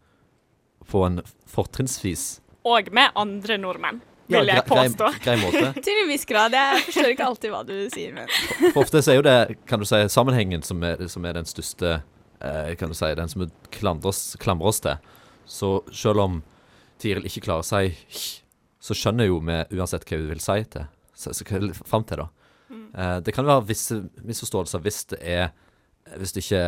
[0.90, 5.08] på en fortrinnsvis Og med andre nordmenn, ja, vil jeg grei- påstå.
[5.24, 5.66] grei måte.
[5.86, 6.52] til en viss grad.
[6.56, 8.28] Jeg forstår ikke alltid hva du sier, men
[8.72, 9.36] For ofte så er jo det,
[9.68, 11.98] kan du si, sammenhengen som er, som er den største
[12.40, 14.96] eh, Kan du si, den som vi klamrer oss til.
[15.44, 16.42] Så selv om
[17.04, 18.40] Tiril ikke klarer å si
[18.84, 20.88] så skjønner jo vi uansett hva hun vil si til.
[21.16, 22.28] Så, så hva fram til, da.
[22.74, 25.52] Eh, det kan være visse misforståelser hvis det er
[26.18, 26.62] Hvis det ikke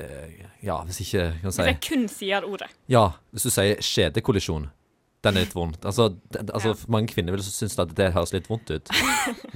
[0.00, 2.70] eh, Ja, hvis ikke kan si, Hvis jeg kun sier ordet.
[2.90, 4.70] Ja, hvis du sier skjedekollisjon.
[5.22, 5.84] Den er litt vondt.
[5.86, 6.78] Altså, det, altså Ja.
[6.90, 8.90] Mange kvinner vil synes at det høres litt vondt ut.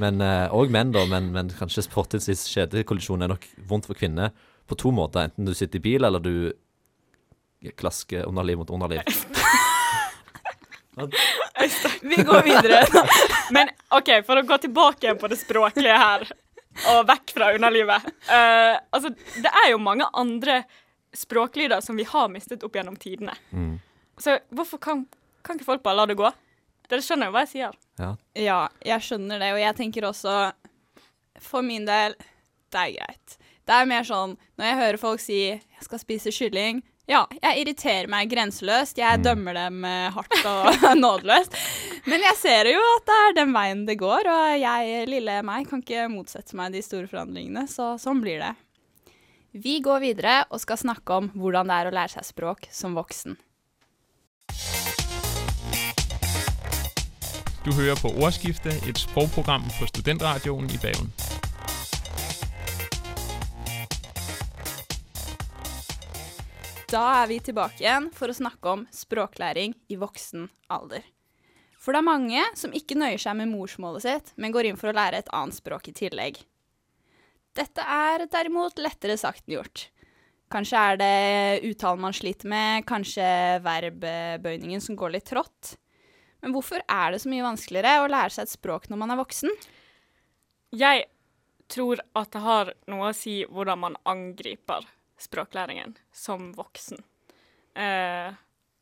[0.03, 1.07] Men, eh, og menn, da.
[1.11, 4.31] Men, men kanskje fortrinnsvis skjedekollisjon er nok vondt for kvinner
[4.71, 5.27] på to måter.
[5.27, 6.53] Enten du sitter i bil, eller du
[7.77, 9.03] klasker underliv mot underliv.
[12.01, 12.87] Vi går videre.
[13.51, 16.25] Men OK, for å gå tilbake igjen på det språklige her,
[16.93, 18.07] og vekk fra underlivet.
[18.31, 20.63] Uh, altså, det er jo mange andre
[21.17, 23.37] språklyder som vi har mistet opp gjennom tidene.
[23.51, 23.77] Mm.
[24.21, 25.05] Så hvorfor kan,
[25.45, 26.31] kan ikke folk bare la det gå?
[26.91, 27.77] Dere skjønner jo hva jeg sier.
[28.01, 28.11] Ja.
[28.39, 30.33] Ja, jeg skjønner det, og jeg tenker også
[31.41, 32.15] For min del,
[32.73, 33.37] det er greit.
[33.67, 37.63] Det er mer sånn når jeg hører folk si 'jeg skal spise kylling', ja, jeg
[37.63, 38.99] irriterer meg grenseløst.
[38.99, 41.55] Jeg dømmer dem eh, hardt og nådeløst.
[42.11, 45.69] Men jeg ser jo at det er den veien det går, og jeg, lille meg,
[45.71, 48.53] kan ikke motsette meg de store forandringene, så sånn blir det.
[49.57, 52.99] Vi går videre og skal snakke om hvordan det er å lære seg språk som
[52.99, 53.39] voksen.
[57.67, 61.11] Du hører på Ordskiftet, et språkprogram på Studentradioen i Bergen.
[66.87, 71.03] Da er vi tilbake igjen for å snakke om språklæring i voksen alder.
[71.83, 74.93] For det er mange som ikke nøyer seg med morsmålet sitt, men går inn for
[74.93, 76.39] å lære et annet språk i tillegg.
[77.59, 79.89] Dette er derimot lettere sagt enn gjort.
[80.53, 83.27] Kanskje er det uttalen man sliter med, kanskje
[83.67, 85.75] verbbøyningen som går litt trått.
[86.39, 89.19] Men hvorfor er det så mye vanskeligere å lære seg et språk når man er
[89.19, 89.51] voksen?
[90.71, 91.09] Jeg
[91.67, 94.87] tror at det har noe å si hvordan man angriper
[95.19, 97.01] språklæringen som voksen.
[97.75, 98.35] Eh,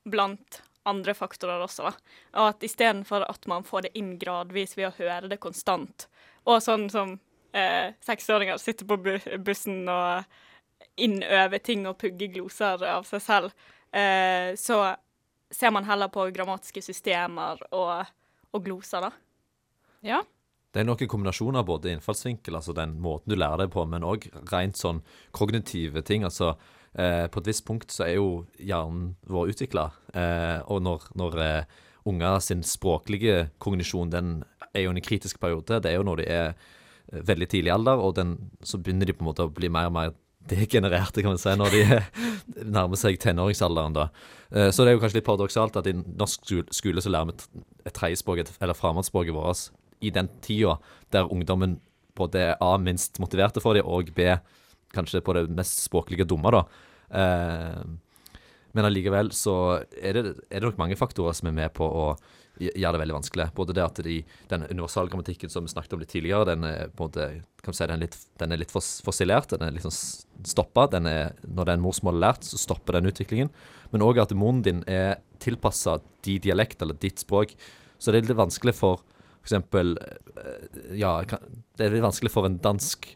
[0.04, 1.92] blant andre faktorer også, da.
[2.40, 6.08] Og at istedenfor at man får det inn gradvis ved å høre det konstant,
[6.44, 7.16] og sånn som
[7.56, 9.14] eh, seksåringer sitter på bu
[9.46, 10.24] bussen og
[11.00, 13.54] innøver ting og pugger gloser av seg selv,
[13.96, 14.94] eh, så
[15.54, 18.04] ser man heller på grammatiske systemer og,
[18.52, 19.12] og gloser, da.
[20.04, 20.22] Ja.
[20.74, 23.84] Det er noen kombinasjoner kombinasjon av både innfallsvinkel, altså den måten du lærer deg på,
[23.86, 26.24] men òg rent sånn kognitive ting.
[26.26, 26.56] Altså
[26.98, 29.84] eh, på et visst punkt så er jo hjernen vår utvikla,
[30.18, 31.78] eh, og når, når eh,
[32.10, 34.32] unger sin språklige kognisjon den
[34.74, 38.02] er jo en kritisk periode, det er jo når de er eh, veldig tidlig alder,
[38.02, 38.34] og den,
[38.66, 40.12] så begynner de på en måte å bli mer og mer
[40.50, 41.84] degenererte, kan man si, når de
[42.76, 43.94] nærmer seg tenåringsalderen.
[43.96, 44.08] da.
[44.50, 47.38] Eh, Så det er jo kanskje litt paradoksalt at i norsk skole, så lærer vi
[47.38, 49.70] et- tredjespråk, eller fremmedspråket vårt,
[50.04, 50.76] i den tida
[51.14, 51.78] der ungdommen
[52.14, 54.28] både er A, minst motiverte for det, og B,
[54.94, 56.62] kanskje på det mest språklige dumme, da.
[57.10, 57.82] Eh,
[58.74, 59.56] men allikevel så
[60.02, 62.06] er det, er det nok mange faktorer som er med på å
[62.58, 63.46] gjøre det veldig vanskelig.
[63.54, 64.16] Både det at de,
[64.50, 67.28] den universalgrammatikken som vi snakket om litt tidligere, den er måte,
[67.66, 69.50] si, den er litt, den er litt fos- fossilert.
[69.54, 69.94] Den er litt sånn
[70.46, 70.88] stoppa.
[70.90, 73.50] det er, en morsmål lært, så stopper den utviklingen.
[73.94, 77.54] Men òg at munnen din er tilpassa din dialekt eller ditt språk.
[77.98, 79.02] Så det er litt vanskelig for
[79.44, 83.10] for eksempel eh, Ja, det er litt vanskelig for en dansk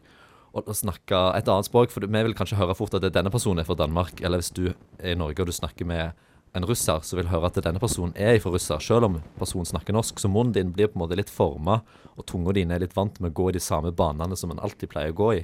[0.53, 3.67] å, snakke et annet språk, for vi vil kanskje høre fort at denne personen er
[3.67, 4.21] fra Danmark.
[4.21, 6.17] Eller hvis du er i Norge og du snakker med
[6.57, 9.95] en russer, så vil høre at denne personen er fra russer, selv om personen snakker
[9.95, 10.21] norsk.
[10.21, 11.79] Så munnen din blir på en måte litt forma,
[12.15, 14.61] og tunga dine er litt vant med å gå i de samme banene som en
[14.61, 15.43] alltid pleier å gå i.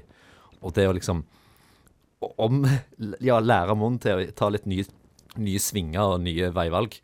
[0.65, 1.23] Og det å liksom
[2.41, 2.65] om,
[3.29, 4.87] ja, lære munnen til å ta litt nye,
[5.37, 6.97] nye svinger og nye veivalg,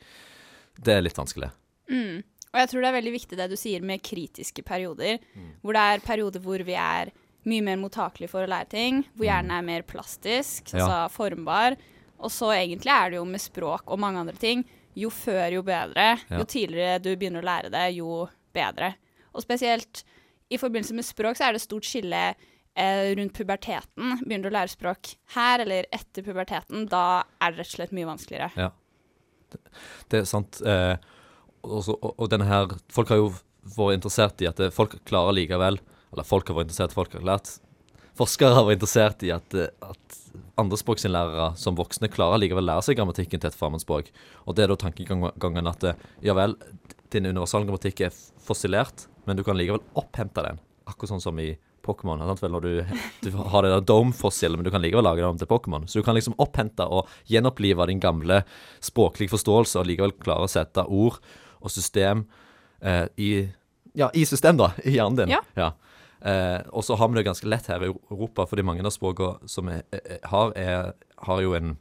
[0.81, 1.51] det er litt vanskelig.
[1.91, 2.23] Mm.
[2.51, 5.19] Og jeg tror det er veldig viktig det du sier med kritiske perioder,
[5.63, 7.11] hvor det er perioder hvor vi er
[7.47, 10.83] mye mer mottakelige for å lære ting, hvor hjernen er mer plastisk, Ja.
[10.83, 11.77] altså formbar.
[12.19, 15.63] Og så egentlig er det jo med språk og mange andre ting, jo før jo
[15.63, 16.19] bedre.
[16.29, 16.37] Ja.
[16.37, 18.91] Jo tidligere du begynner å lære det, jo bedre.
[19.33, 20.03] Og spesielt
[20.51, 22.35] i forbindelse med språk så er det stort skille
[22.75, 24.19] eh, rundt puberteten.
[24.25, 27.95] Begynner du å lære språk her eller etter puberteten, da er det rett og slett
[27.95, 28.71] mye vanskeligere.
[30.11, 30.61] Det er sant.
[30.61, 30.97] Eh,
[31.63, 33.31] og, så- og, og denne her Folk har jo
[33.77, 35.77] vært interessert i at folk klarer likevel
[36.11, 37.51] Eller folk har vært interessert, folk har lært
[38.19, 40.17] Forskere har vært interessert i at, eh, at
[40.61, 44.09] andrespråksinnlærere som voksne klarer likevel lære seg grammatikken til et fremmedspråk.
[44.45, 46.57] Og det er da tankegangen at eh, ja vel,
[47.15, 50.59] din universalgrammatikk er fossilert, men du kan likevel opphente den.
[50.91, 52.19] Akkurat sånn som i Pokémon.
[52.21, 52.71] Når du,
[53.25, 55.87] du har det der dome-fossilet, men du kan likevel lage det om til Pokémon.
[55.89, 58.43] Så du kan liksom opphente og gjenopplive din gamle
[58.83, 61.17] språklige forståelse og likevel klare å sette ord
[61.61, 62.25] og system
[62.81, 63.31] eh, i
[63.93, 64.71] Ja, i system, da.
[64.87, 65.33] I hjernen din.
[65.57, 65.73] Ja.
[66.21, 69.49] Eh, og så har vi det ganske lett her i Europa, fordi mange av språkene
[69.49, 69.79] som vi
[70.31, 70.93] har, er,
[71.27, 71.73] har jo en,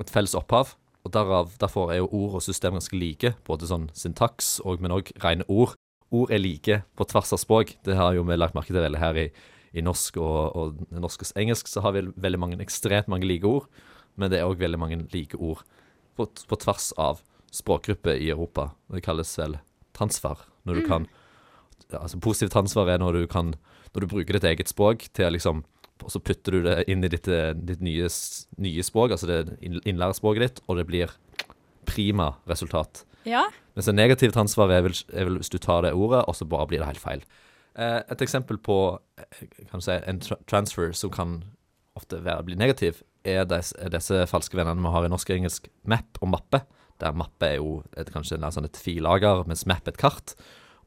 [0.00, 0.76] et felles opphav.
[1.04, 4.92] og derav, derfor er jo ord og system ganske like, både sånn syntaks og men
[4.92, 5.72] òg rene ord.
[6.12, 7.76] Ord er like på tvers av språk.
[7.86, 9.26] Det har jo vi lagt merke til veldig her i,
[9.72, 13.46] i norsk og, og norsk og engelsk, så har vi veldig mange, ekstremt mange like
[13.46, 13.68] ord,
[14.16, 15.62] men det er òg veldig mange like ord
[16.18, 17.22] på, på tvers av
[17.54, 18.70] språkgrupper i Europa.
[18.92, 19.58] Det kalles vel
[19.96, 21.08] transfer, når du kan
[21.90, 23.54] ja, altså Positivt transfer er når du kan
[23.90, 25.64] Når du bruker ditt eget språk til liksom
[26.04, 28.08] og så putter du det inn i ditt, eh, ditt nye,
[28.62, 31.12] nye språk, altså det innlærerspråket ditt, og det blir
[31.88, 33.04] prima resultat.
[33.28, 33.46] Ja.
[33.76, 36.48] Mens en negativ transfer er vel, er vel hvis du tar det ordet, og så
[36.48, 37.24] bare blir det helt feil.
[37.76, 38.78] Eh, et eksempel på
[39.20, 41.40] eh, kan du si, en tra transfer som kan
[41.98, 45.36] ofte være, bli negativ, er, des, er disse falske vennene vi har i norsk og
[45.36, 46.62] engelsk map og mappe.
[47.00, 50.34] Der mappe er jo et, kanskje en, sånn et filager, mens map er et kart.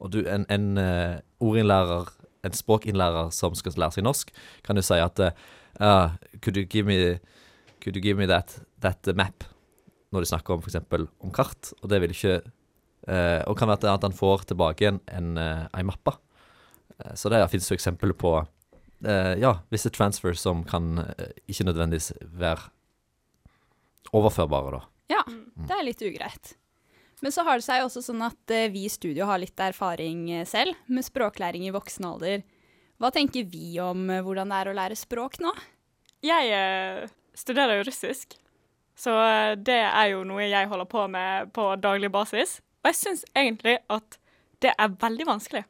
[0.02, 2.10] Og du, en, en uh, ordinnlærer,
[2.44, 4.32] en språkinnlærer som skal lære seg norsk,
[4.66, 5.36] kan jo si at eh,
[5.80, 7.16] ah, could, you give me,
[7.80, 9.46] could you give me that, that map?
[10.12, 10.76] Når de snakker om f.eks.
[11.24, 15.00] om kart, og det vil ikke uh, Og kan være at han får tilbake en,
[15.08, 16.18] en, eh, mappe.
[16.98, 18.36] Eh, så det finnes jo eksempler på
[19.06, 22.70] eh, ja, visse transfers som kan eh, ikke nødvendigvis være
[24.14, 24.93] overførbare, da.
[25.10, 26.54] Ja, det er litt ugreit.
[27.24, 30.26] Men så har det seg også sånn at eh, vi i studio har litt erfaring
[30.34, 32.42] eh, selv med språklæring i voksen alder.
[33.00, 35.52] Hva tenker vi om eh, hvordan det er å lære språk nå?
[36.24, 38.36] Jeg studerer jo russisk,
[38.96, 39.12] så
[39.60, 42.54] det er jo noe jeg holder på med på daglig basis.
[42.80, 44.16] Og jeg syns egentlig at
[44.64, 45.66] det er veldig vanskelig.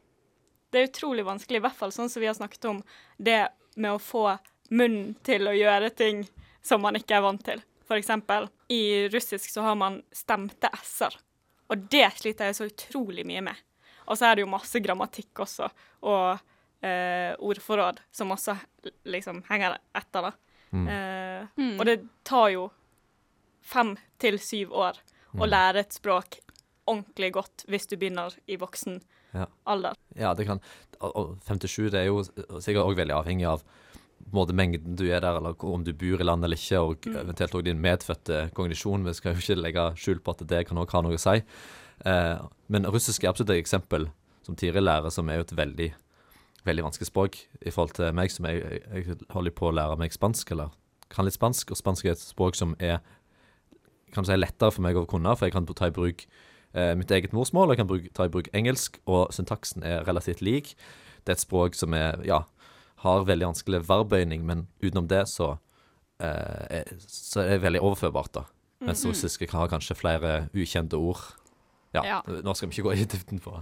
[0.71, 2.85] Det er utrolig vanskelig, i hvert fall sånn som vi har snakket om,
[3.19, 4.29] det med å få
[4.71, 6.23] munnen til å gjøre ting
[6.63, 7.63] som man ikke er vant til.
[7.85, 11.15] For eksempel, i russisk så har man stemte s-er,
[11.69, 13.57] og det sliter jeg så utrolig mye med.
[14.09, 15.69] Og så er det jo masse grammatikk også,
[16.05, 16.39] og
[16.85, 18.57] eh, ordforråd som også
[19.09, 20.33] liksom henger etter, da.
[20.75, 21.23] Eh,
[21.61, 21.77] Mm.
[21.79, 22.71] Og det tar jo
[23.63, 24.97] fem til syv år
[25.37, 26.39] å lære et språk
[26.89, 29.01] ordentlig godt hvis du begynner i voksen
[29.35, 29.47] Ja.
[29.67, 29.95] alder.
[30.17, 30.61] Ja, det kan
[31.01, 32.23] Og og 57 det er jo
[32.63, 33.63] sikkert òg veldig avhengig av
[34.33, 37.55] måte mengden du er der, eller om du bor i landet eller ikke, og eventuelt
[37.55, 39.05] også din medfødte kognisjon.
[39.07, 41.37] Vi skal jo ikke legge skjul på at det kan også ha noe å si.
[42.09, 44.09] Eh, men russisk er absolutt et eksempel
[44.45, 45.91] som Tiril lærer, som er jo et veldig
[46.65, 50.15] veldig vanskelig språk i forhold til meg, som jeg, jeg, holder på å lære meg
[50.15, 50.73] spansk, eller
[51.13, 53.03] kan litt spansk, og spansk er et språk som er
[54.15, 56.25] kan du si, lettere for meg å kunne, for jeg kan ta i bruk
[56.73, 60.43] eh, mitt eget morsmål, jeg kan bruke, ta i bruk engelsk, og syntaksen er relativt
[60.45, 60.75] lik.
[61.25, 62.45] Det er et språk som er, ja,
[63.05, 65.53] har veldig vanskelig verbøyning, men utenom det så,
[66.21, 68.45] eh, så er det veldig overførbart, da.
[68.85, 71.21] Mens russisk har kanskje flere ukjente ord.
[71.95, 72.19] Ja, Ja.
[72.27, 73.55] nå skal vi ikke gå i dybden på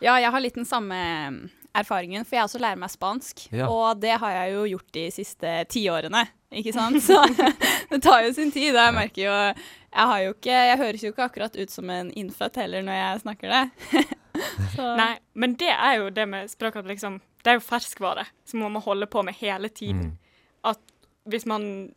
[0.00, 1.38] Ja, jeg har litt den samme mm,
[1.74, 3.48] erfaringen, for jeg også lærer meg spansk.
[3.50, 3.66] Ja.
[3.66, 6.20] Og det har jeg jo gjort de siste tiårene,
[6.52, 7.00] ikke sant?
[7.08, 7.16] Så
[7.90, 8.76] det tar jo sin tid.
[8.76, 12.12] Jeg merker jo Jeg har jo ikke Jeg høres jo ikke akkurat ut som en
[12.14, 13.64] innfødt heller når jeg snakker det.
[15.00, 18.60] Nei, men det er jo det med språk at liksom Det er jo ferskvare som
[18.64, 20.18] man må holde på med hele tiden.
[20.64, 20.80] At
[21.28, 21.92] hvis man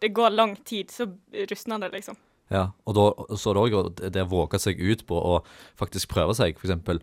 [0.00, 1.06] Det går lang tid, så
[1.50, 2.16] rustner det, liksom.
[2.52, 3.04] Ja, og da,
[3.36, 5.38] så er det òg det å våge seg ut på å
[5.80, 6.56] faktisk prøve seg.
[6.56, 7.00] Eksempel,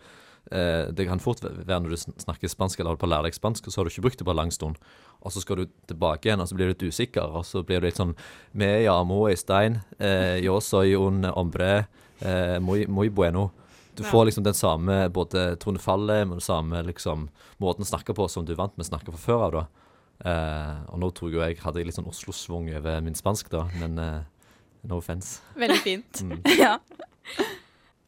[0.51, 3.37] eh, det kan fort være når du snakker spansk eller holder på å lære deg
[3.37, 4.77] spansk, og så har du ikke brukt det på en lang stund.
[5.21, 7.81] Og så skal du tilbake igjen, og så blir du litt usikker, og så blir
[7.81, 8.13] du litt sånn
[8.53, 11.87] Me llamo Øystein, eh, yo soy un hombre,
[12.21, 13.51] eh, muy, muy bueno.
[13.95, 17.29] Du får liksom den samme både tonefallet, men den samme liksom
[17.61, 19.63] måten å snakke på som du er vant med å snakke fra før av, da.
[20.21, 23.97] Eh, og nå tror jeg jeg hadde litt sånn Oslo-svung over min spansk, da, men
[24.01, 24.21] eh,
[24.87, 25.41] no offence.
[25.59, 26.21] Veldig fint.
[26.23, 26.37] Mm.
[26.63, 26.77] ja.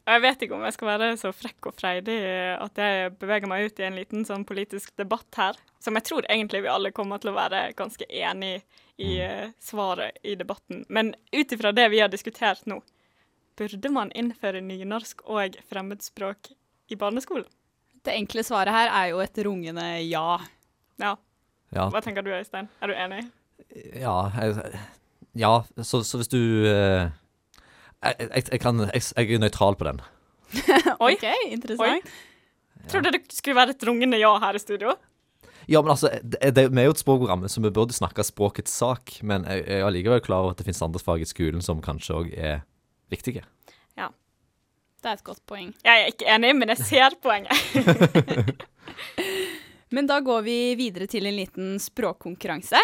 [0.04, 2.16] Og jeg vet ikke om jeg skal være så frekk og freidig
[2.60, 6.28] at jeg beveger meg ut i en liten sånn politisk debatt her, som jeg tror
[6.28, 8.58] egentlig vi alle kommer til å være ganske enig
[9.00, 9.54] i mm.
[9.64, 10.84] svaret i debatten.
[10.92, 12.82] Men ut ifra det vi har diskutert nå,
[13.58, 16.52] burde man innføre nynorsk og fremmedspråk
[16.90, 17.46] i barneskolen?
[18.04, 20.38] Det enkle svaret her er jo et rungende ja.
[21.00, 21.14] Ja.
[21.74, 22.68] Ja, Hva tenker du, Øystein?
[22.82, 23.24] Er du enig?
[23.96, 24.80] ja, jeg,
[25.38, 26.38] ja så, så hvis du
[26.68, 27.08] eh,
[28.04, 30.02] jeg, jeg, jeg, kan, jeg, jeg er nøytral på den.
[31.06, 31.14] Oi.
[31.14, 32.14] OK, interessant.
[32.90, 34.92] Trodde det skulle være et rungende ja her i studio.
[35.64, 38.74] Ja, men altså, det, det, Vi er jo et språkprogram, så vi burde snakke språkets
[38.76, 39.16] sak.
[39.22, 41.80] Men jeg, jeg er allikevel klar over at det finnes andre fag i skolen som
[41.84, 42.60] kanskje òg er
[43.12, 43.46] viktige.
[45.04, 45.68] Det er et godt poeng.
[45.84, 47.52] Jeg er ikke enig, men jeg ser poenget.
[49.94, 52.80] Men da går vi videre til en liten språkkonkurranse.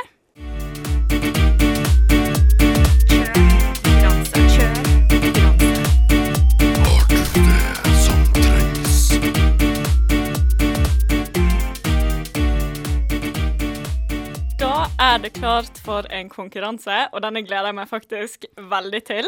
[15.00, 19.26] Er det klart for en konkurranse, og denne gleder jeg meg faktisk veldig til.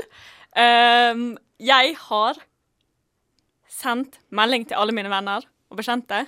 [0.54, 2.36] Um, jeg har
[3.82, 6.24] sendt melding til alle mine venner og bekjente.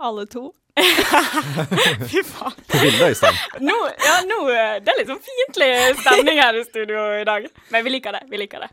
[0.00, 0.50] Alle to.
[2.10, 2.56] Fy faen.
[2.70, 3.38] På bildet, Øystein.
[3.66, 5.70] Nå, ja, nå, eh, det er litt sånn fiendtlig
[6.00, 7.48] stemning her i studio i dag.
[7.74, 8.22] Men vi liker det.
[8.30, 8.70] Vi liker det.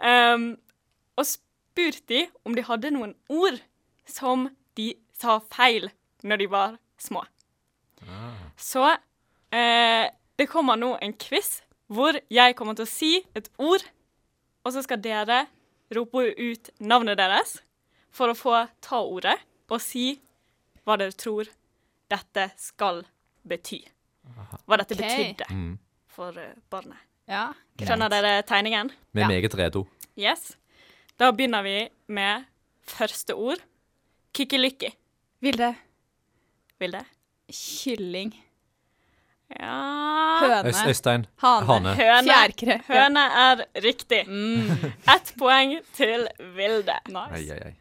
[0.00, 0.54] Um,
[1.20, 3.60] og spurt de om de hadde noen ord
[4.08, 4.48] som
[4.78, 5.90] de sa feil
[6.24, 7.24] når de var små.
[8.60, 10.06] Så eh,
[10.40, 13.82] det kommer nå en quiz hvor jeg kommer til å si et ord,
[14.62, 15.42] og så skal dere
[15.94, 17.56] rope ut navnet deres
[18.10, 19.36] for å få ta ordet
[19.70, 20.20] og si
[20.86, 21.48] hva dere tror
[22.10, 23.04] dette skal
[23.46, 23.80] bety.
[24.66, 25.06] Hva dette okay.
[25.06, 25.78] betydde Mm.
[26.10, 26.98] for eh, barnet.
[27.30, 28.90] Ja, Skjønner dere tegningen?
[29.12, 29.28] Vi er Ja.
[29.28, 29.86] meget redo.
[30.18, 30.56] Yes.
[31.18, 32.44] Da begynner vi med
[32.82, 33.58] første ord.
[34.34, 34.90] Kikkelykki.
[35.40, 35.74] Vilde.
[36.80, 37.04] Vilde?
[37.50, 38.34] Kylling.
[39.58, 39.76] Ja
[40.40, 40.72] Høne.
[40.88, 41.24] Øystein.
[41.42, 41.66] Hane.
[41.66, 41.94] Hane.
[41.98, 42.22] Høne.
[42.28, 42.76] Fjærkre.
[42.92, 44.22] Høne er riktig.
[44.28, 44.70] Mm.
[45.10, 46.94] Ett poeng til Vilde.
[47.10, 47.34] Nice.
[47.36, 47.74] Ei, ei, ei.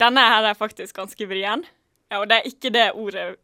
[0.00, 1.64] Denne her er faktisk ganske vrien.
[2.10, 3.36] Ja, og det er ikke det ordet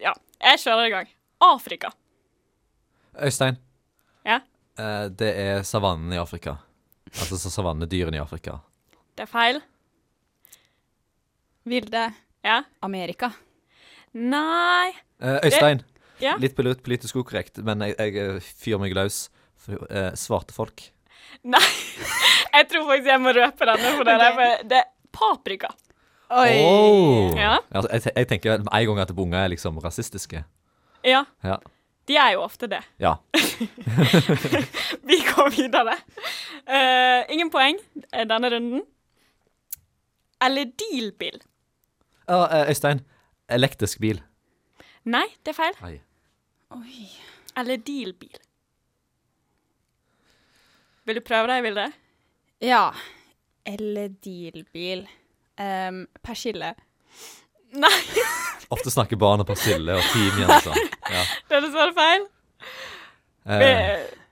[0.00, 1.08] Ja, jeg kjører i gang.
[1.44, 1.90] Afrika.
[3.22, 3.58] Øystein.
[4.24, 4.38] Ja?
[4.80, 6.56] Eh, det er savannen i Afrika.
[7.12, 8.56] Altså savannedyrene i Afrika.
[9.16, 9.60] Det er feil.
[11.68, 12.06] Vilde.
[12.44, 12.62] Ja?
[12.82, 13.30] Amerika.
[14.16, 15.80] Nei Eh, Øystein.
[16.22, 16.36] Ja?
[16.40, 19.26] Litt polit- politisk ukorrekt, men jeg, jeg eh, fyrer meg løs.
[19.60, 20.82] For, eh, svarte folk.
[21.44, 21.62] Nei.
[22.56, 24.38] Jeg tror faktisk jeg må røpe denne for det Ok.
[24.70, 25.68] Det er paprika.
[26.32, 26.52] Oi.
[26.64, 27.34] Oh.
[27.36, 27.58] Ja.
[27.68, 30.40] Altså, jeg, jeg tenker med en gang at unger er liksom rasistiske.
[31.04, 31.58] Ja, Ja.
[32.08, 32.80] de er jo ofte det.
[33.02, 33.12] ja.
[35.10, 35.98] Vi går videre.
[36.64, 37.76] Uh, ingen poeng
[38.12, 38.82] eh, denne runden.
[40.42, 41.38] Eller dealbil?
[42.30, 43.04] Uh, Øystein.
[43.52, 44.22] Elektrisk bil.
[45.04, 45.76] Nei, det er feil.
[45.86, 45.94] Ai.
[46.74, 47.08] Oi.
[47.86, 48.38] dealbil
[51.06, 51.84] Vil du prøve deg, Vilde?
[52.64, 52.90] Ja.
[53.66, 55.04] Eledilbil.
[55.58, 56.72] Um, persille.
[57.76, 57.92] Nei,
[58.74, 60.80] Ofte snakker barn om persille og timian sånn.
[61.06, 61.22] Ja.
[61.48, 62.26] det er dessverre feil.
[63.46, 63.70] Uh, Vil,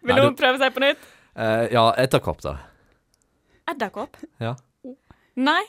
[0.02, 1.06] vil nei, noen du- prøve seg på nytt?
[1.38, 2.56] Uh, ja, edderkopp, da.
[3.70, 4.18] Edderkopp?
[4.42, 4.56] Ja.
[5.38, 5.62] Nei,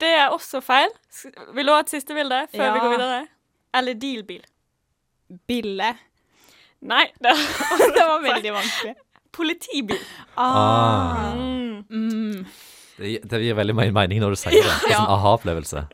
[0.00, 0.92] det er også feil.
[1.56, 2.72] Vil du ha et siste bilde før Ja.
[2.76, 3.18] vi går videre?
[3.80, 4.44] Eledilbil.
[5.48, 5.92] Bille.
[6.82, 7.32] Nei, det
[7.96, 8.94] det var veldig vanskelig.
[9.32, 10.00] Politibil.
[10.36, 11.32] Ah.
[11.32, 11.84] Mm.
[11.88, 12.46] Mm.
[12.98, 14.74] Det, gir- det gir veldig mye mening når du sier det.
[14.82, 14.98] Det er Ja.
[15.00, 15.84] sånn aha-opplevelse.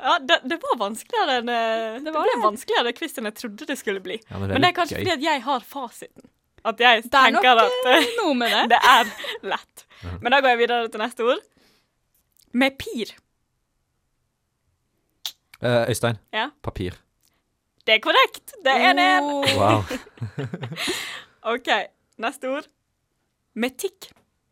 [0.00, 2.42] Ja, det, det var vanskeligere enn eh, Det, var ble det.
[2.44, 4.18] vanskeligere quiz enn jeg trodde det skulle bli.
[4.28, 5.04] Ja, men Men det er kanskje gøy.
[5.04, 6.26] fordi at jeg har fasiten.
[6.64, 8.64] At jeg Det er nok at eh, noe med det.
[8.74, 9.14] det er
[9.54, 9.86] lett.
[10.20, 11.40] Men da går jeg videre til neste ord.
[12.52, 13.14] Med pir.
[15.62, 16.18] Eh, Øystein.
[16.32, 16.48] Ja.
[16.64, 16.96] Papir.
[17.86, 18.52] Det er korrekt.
[18.64, 19.22] Det er en en.
[19.22, 19.44] Oh.
[19.56, 19.84] Wow.
[21.54, 21.68] OK,
[22.20, 22.66] neste ord.
[23.56, 24.10] Metikk.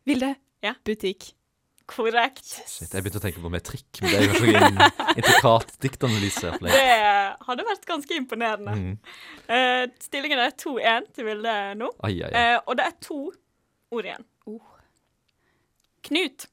[0.09, 0.33] Vilde.
[0.65, 0.73] Ja.
[0.85, 1.29] Butikk.
[1.89, 2.45] Korrekt.
[2.69, 6.51] Shit, jeg begynte å tenke på metrikk, men det er jo kanskje en intrikat diktanalyse.
[6.61, 6.83] Det
[7.47, 8.75] hadde vært ganske imponerende.
[8.77, 8.91] Mm.
[9.49, 11.89] Uh, stillingen er 2-1 til Vilde nå.
[12.05, 12.43] Ai, ai, ai.
[12.53, 13.17] Uh, og det er to
[13.97, 14.27] ord igjen.
[14.51, 14.61] Oh.
[16.09, 16.45] Knut.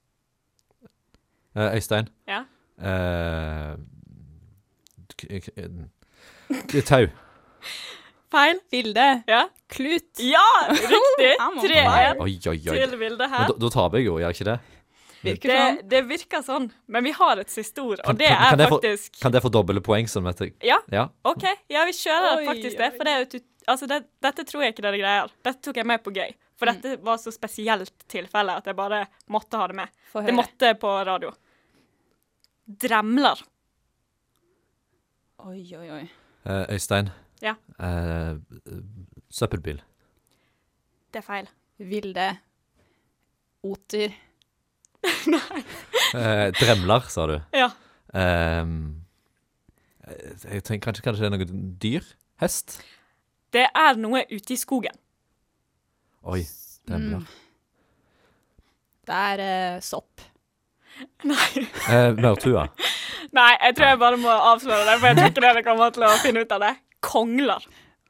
[1.57, 2.09] Uh, Øystein.
[2.29, 2.41] Ja.
[2.77, 3.77] Eh,
[5.17, 5.41] k-
[6.87, 7.07] Tau.
[8.31, 8.59] Feil.
[8.71, 9.23] Bilde.
[9.27, 9.49] Ja.
[9.73, 10.21] Klut.
[10.23, 11.33] Ja, riktig.
[11.41, 12.77] I'm on 3-1 Oi, oi, oi.
[12.79, 13.49] til Vilde Men her.
[13.51, 14.59] da, da taper jeg jo, gjør jeg ikke det?
[15.27, 15.79] Virker Det, sånn.
[15.91, 18.69] det virker sånn, men vi har et siste ord, og det kan- er faktisk det
[18.71, 20.55] få- faktisk Kan det få doble poeng som metrikk?
[20.63, 21.09] Ja, Ja.
[21.25, 21.43] OK.
[21.69, 22.93] Ja, vi kjører Oi, faktisk det.
[22.97, 25.31] For det er jo ut- Altså, det, dette tror jeg ikke dere greier.
[25.43, 26.31] Dette tok jeg med på gøy.
[26.57, 26.75] For Mm.
[26.81, 29.89] dette var så spesielt tilfelle at jeg bare måtte ha det med.
[30.15, 31.33] Det måtte på radio.
[32.69, 33.43] Dremler.
[35.47, 36.11] Oi, oi, oi.
[36.47, 37.09] Eh, Øystein.
[37.43, 37.55] Ja.
[37.79, 38.39] Uh,
[39.31, 39.83] søppelbil.
[41.13, 41.49] Det er feil.
[41.79, 42.37] Vilde.
[43.63, 44.15] Oter.
[46.15, 47.35] Eh, dremler, sa du.
[47.53, 47.67] Ja.
[48.15, 49.03] Ehm,
[50.07, 52.07] eh, jeg tenker kanskje, kanskje det er noe dyr?
[52.41, 52.77] Hest?
[53.53, 54.95] Det er noe ute i skogen.
[56.23, 56.45] Oi,
[56.89, 57.27] dremler.
[57.27, 57.27] Mm.
[59.11, 60.23] Det er sopp.
[61.27, 61.67] Nei.
[61.91, 62.13] Eh.
[63.37, 66.07] Nei, jeg tror jeg bare må avsløre det, for jeg tror ikke dere kommer til
[66.07, 66.75] å finne ut av det.
[67.05, 67.67] Kongler.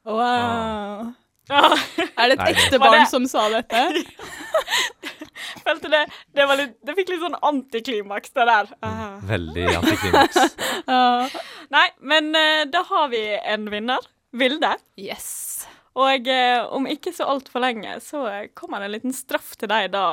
[0.07, 1.13] Wow.
[1.49, 1.73] Ah.
[2.17, 3.85] Er det et Nei, ekte barn det- som sa dette?
[5.67, 6.03] følte det
[6.35, 8.69] Det, var litt, det fikk litt sånn antiklimaks, det der.
[8.85, 9.17] Ah.
[9.27, 10.37] Veldig antiklimaks.
[10.93, 11.39] ah.
[11.73, 14.05] Nei, men eh, da har vi en vinner.
[14.37, 14.73] Vilde.
[14.99, 15.65] Yes.
[15.97, 19.71] Og eh, om ikke så altfor lenge, så eh, kommer det en liten straff til
[19.71, 20.05] deg da,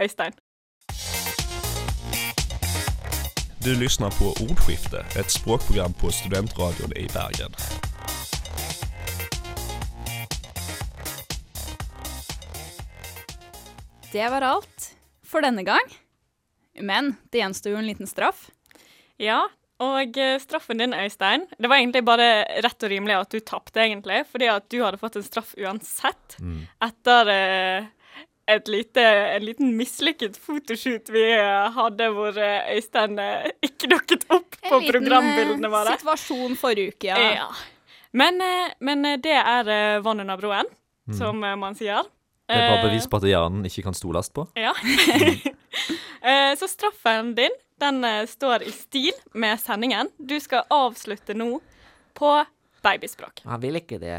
[0.00, 0.36] Øystein.
[3.66, 7.50] Du lyssnar på Ordskifte, ett språkprogram på Studentradion i Bergen.
[14.12, 14.94] Det var alt
[15.26, 15.82] for denne gang.
[16.78, 18.46] Men det gjenstår jo en liten straff.
[19.18, 19.48] Ja,
[19.82, 23.82] og eh, straffen din, Øystein Det var egentlig bare rett og rimelig at du tapte,
[23.82, 24.22] egentlig.
[24.30, 26.38] Fordi at du hadde fått en straff uansett.
[26.86, 27.90] Etter eh,
[28.70, 29.02] lite,
[29.36, 34.78] en liten mislykket fotoshoot vi eh, hadde hvor eh, Øystein eh, ikke dukket opp på
[34.86, 35.96] programbildene våre.
[35.98, 37.32] situasjon forrige uke, ja.
[37.40, 37.48] Ja.
[38.16, 38.38] Men,
[38.80, 40.70] men det er vann under broen,
[41.18, 42.06] som eh, man sier.
[42.46, 44.46] Det er bare bevis på at hjernen ikke kan stoles på.
[44.58, 44.74] Ja.
[46.26, 50.08] Eh, Så straffen din, den står i stil med sendingen.
[50.18, 51.60] Du skal avslutte nå
[52.18, 52.30] på
[52.82, 53.44] babyspråk.
[53.46, 54.16] Han vil ikke det.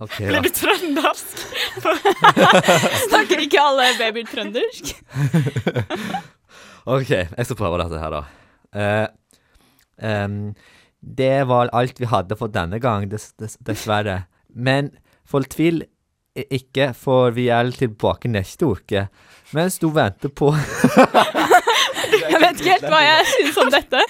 [0.00, 0.40] OK, Blir da.
[0.40, 1.40] du trøndersk?
[3.10, 4.94] Snakker ikke alle babyer trøndersk?
[6.88, 8.22] OK, jeg skal prøve dette her, da.
[8.74, 9.06] Uh,
[10.00, 10.38] um,
[11.04, 14.22] det var alt vi hadde for denne gang, dess, dess, dessverre.
[14.48, 14.90] Men
[15.28, 19.06] fortvil tvil ikke, for vi er tilbake neste uke.
[19.54, 20.50] Mens du venter på
[22.24, 24.00] Jeg vet ikke helt hva jeg syns om dette.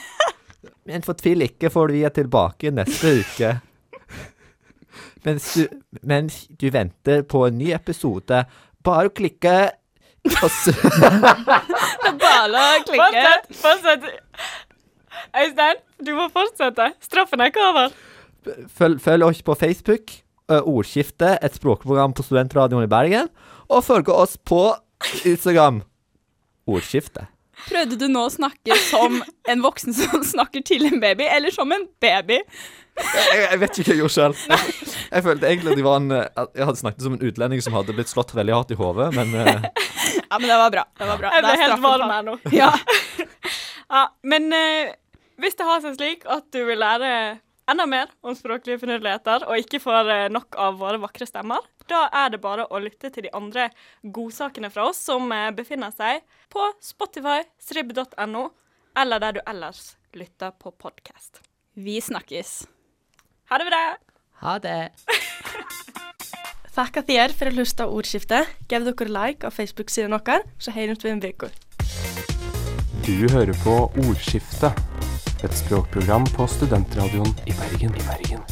[0.89, 3.57] Men fortvil ikke, for vi er tilbake neste uke.
[5.25, 5.65] Mens du,
[6.05, 8.45] mens du venter på en ny episode,
[8.85, 9.57] bare klikke
[10.25, 10.51] og
[12.25, 13.25] Bare å klikke.
[13.53, 13.57] Fortsett!
[13.61, 14.07] fortsett.
[15.35, 16.91] Øystein, du må fortsette.
[17.05, 17.95] Straffen er ikke over.
[18.77, 20.15] følg, følg oss på Facebook,
[20.49, 23.31] Ordskiftet, et språkprogram på Studentradioen i Bergen,
[23.69, 24.67] og følg oss på
[25.25, 25.83] Instagram,
[26.69, 27.31] Ordskiftet.
[27.65, 31.73] Prøvde du nå å snakke som en voksen som snakker til en baby, eller som
[31.73, 32.43] en baby?
[33.01, 34.94] Jeg, jeg vet ikke hva jeg gjorde selv.
[35.15, 36.11] Jeg, følte egentlig at jeg, var en,
[36.59, 39.31] jeg hadde snakket som en utlending som hadde blitt slått veldig hardt i hodet, men
[39.39, 39.45] ø,
[40.31, 40.85] Ja, men det var bra.
[40.99, 41.31] Det var bra.
[41.31, 42.37] Jeg Det ble er helt varm her nå.
[42.55, 42.73] Ja.
[43.95, 44.95] Ja, men uh,
[45.39, 47.11] hvis det har seg slik at du vil lære
[47.71, 52.07] enda mer om språklige finurligheter, og ikke får eh, nok av våre vakre stemmer, da
[52.13, 53.69] er det bare å lytte til de andre
[54.03, 58.49] godsakene fra oss som eh, befinner seg på Spotify, srib.no,
[59.01, 61.41] eller der du ellers lytter på podkast.
[61.75, 62.57] Vi snakkes.
[63.51, 63.85] Ha det bra!
[64.43, 64.91] Ha det.
[66.75, 68.55] Þakka þér fyrir að hlusta á ordskiftet.
[68.71, 71.51] Gefðu okkur like á Facebook-síðan okkar, svo heyrjumst við um viku.
[73.05, 74.79] Du hører på Ordskiftet,
[75.45, 77.93] et språkprogram på Studentradioen i Bergen.
[77.95, 78.43] I Bergen.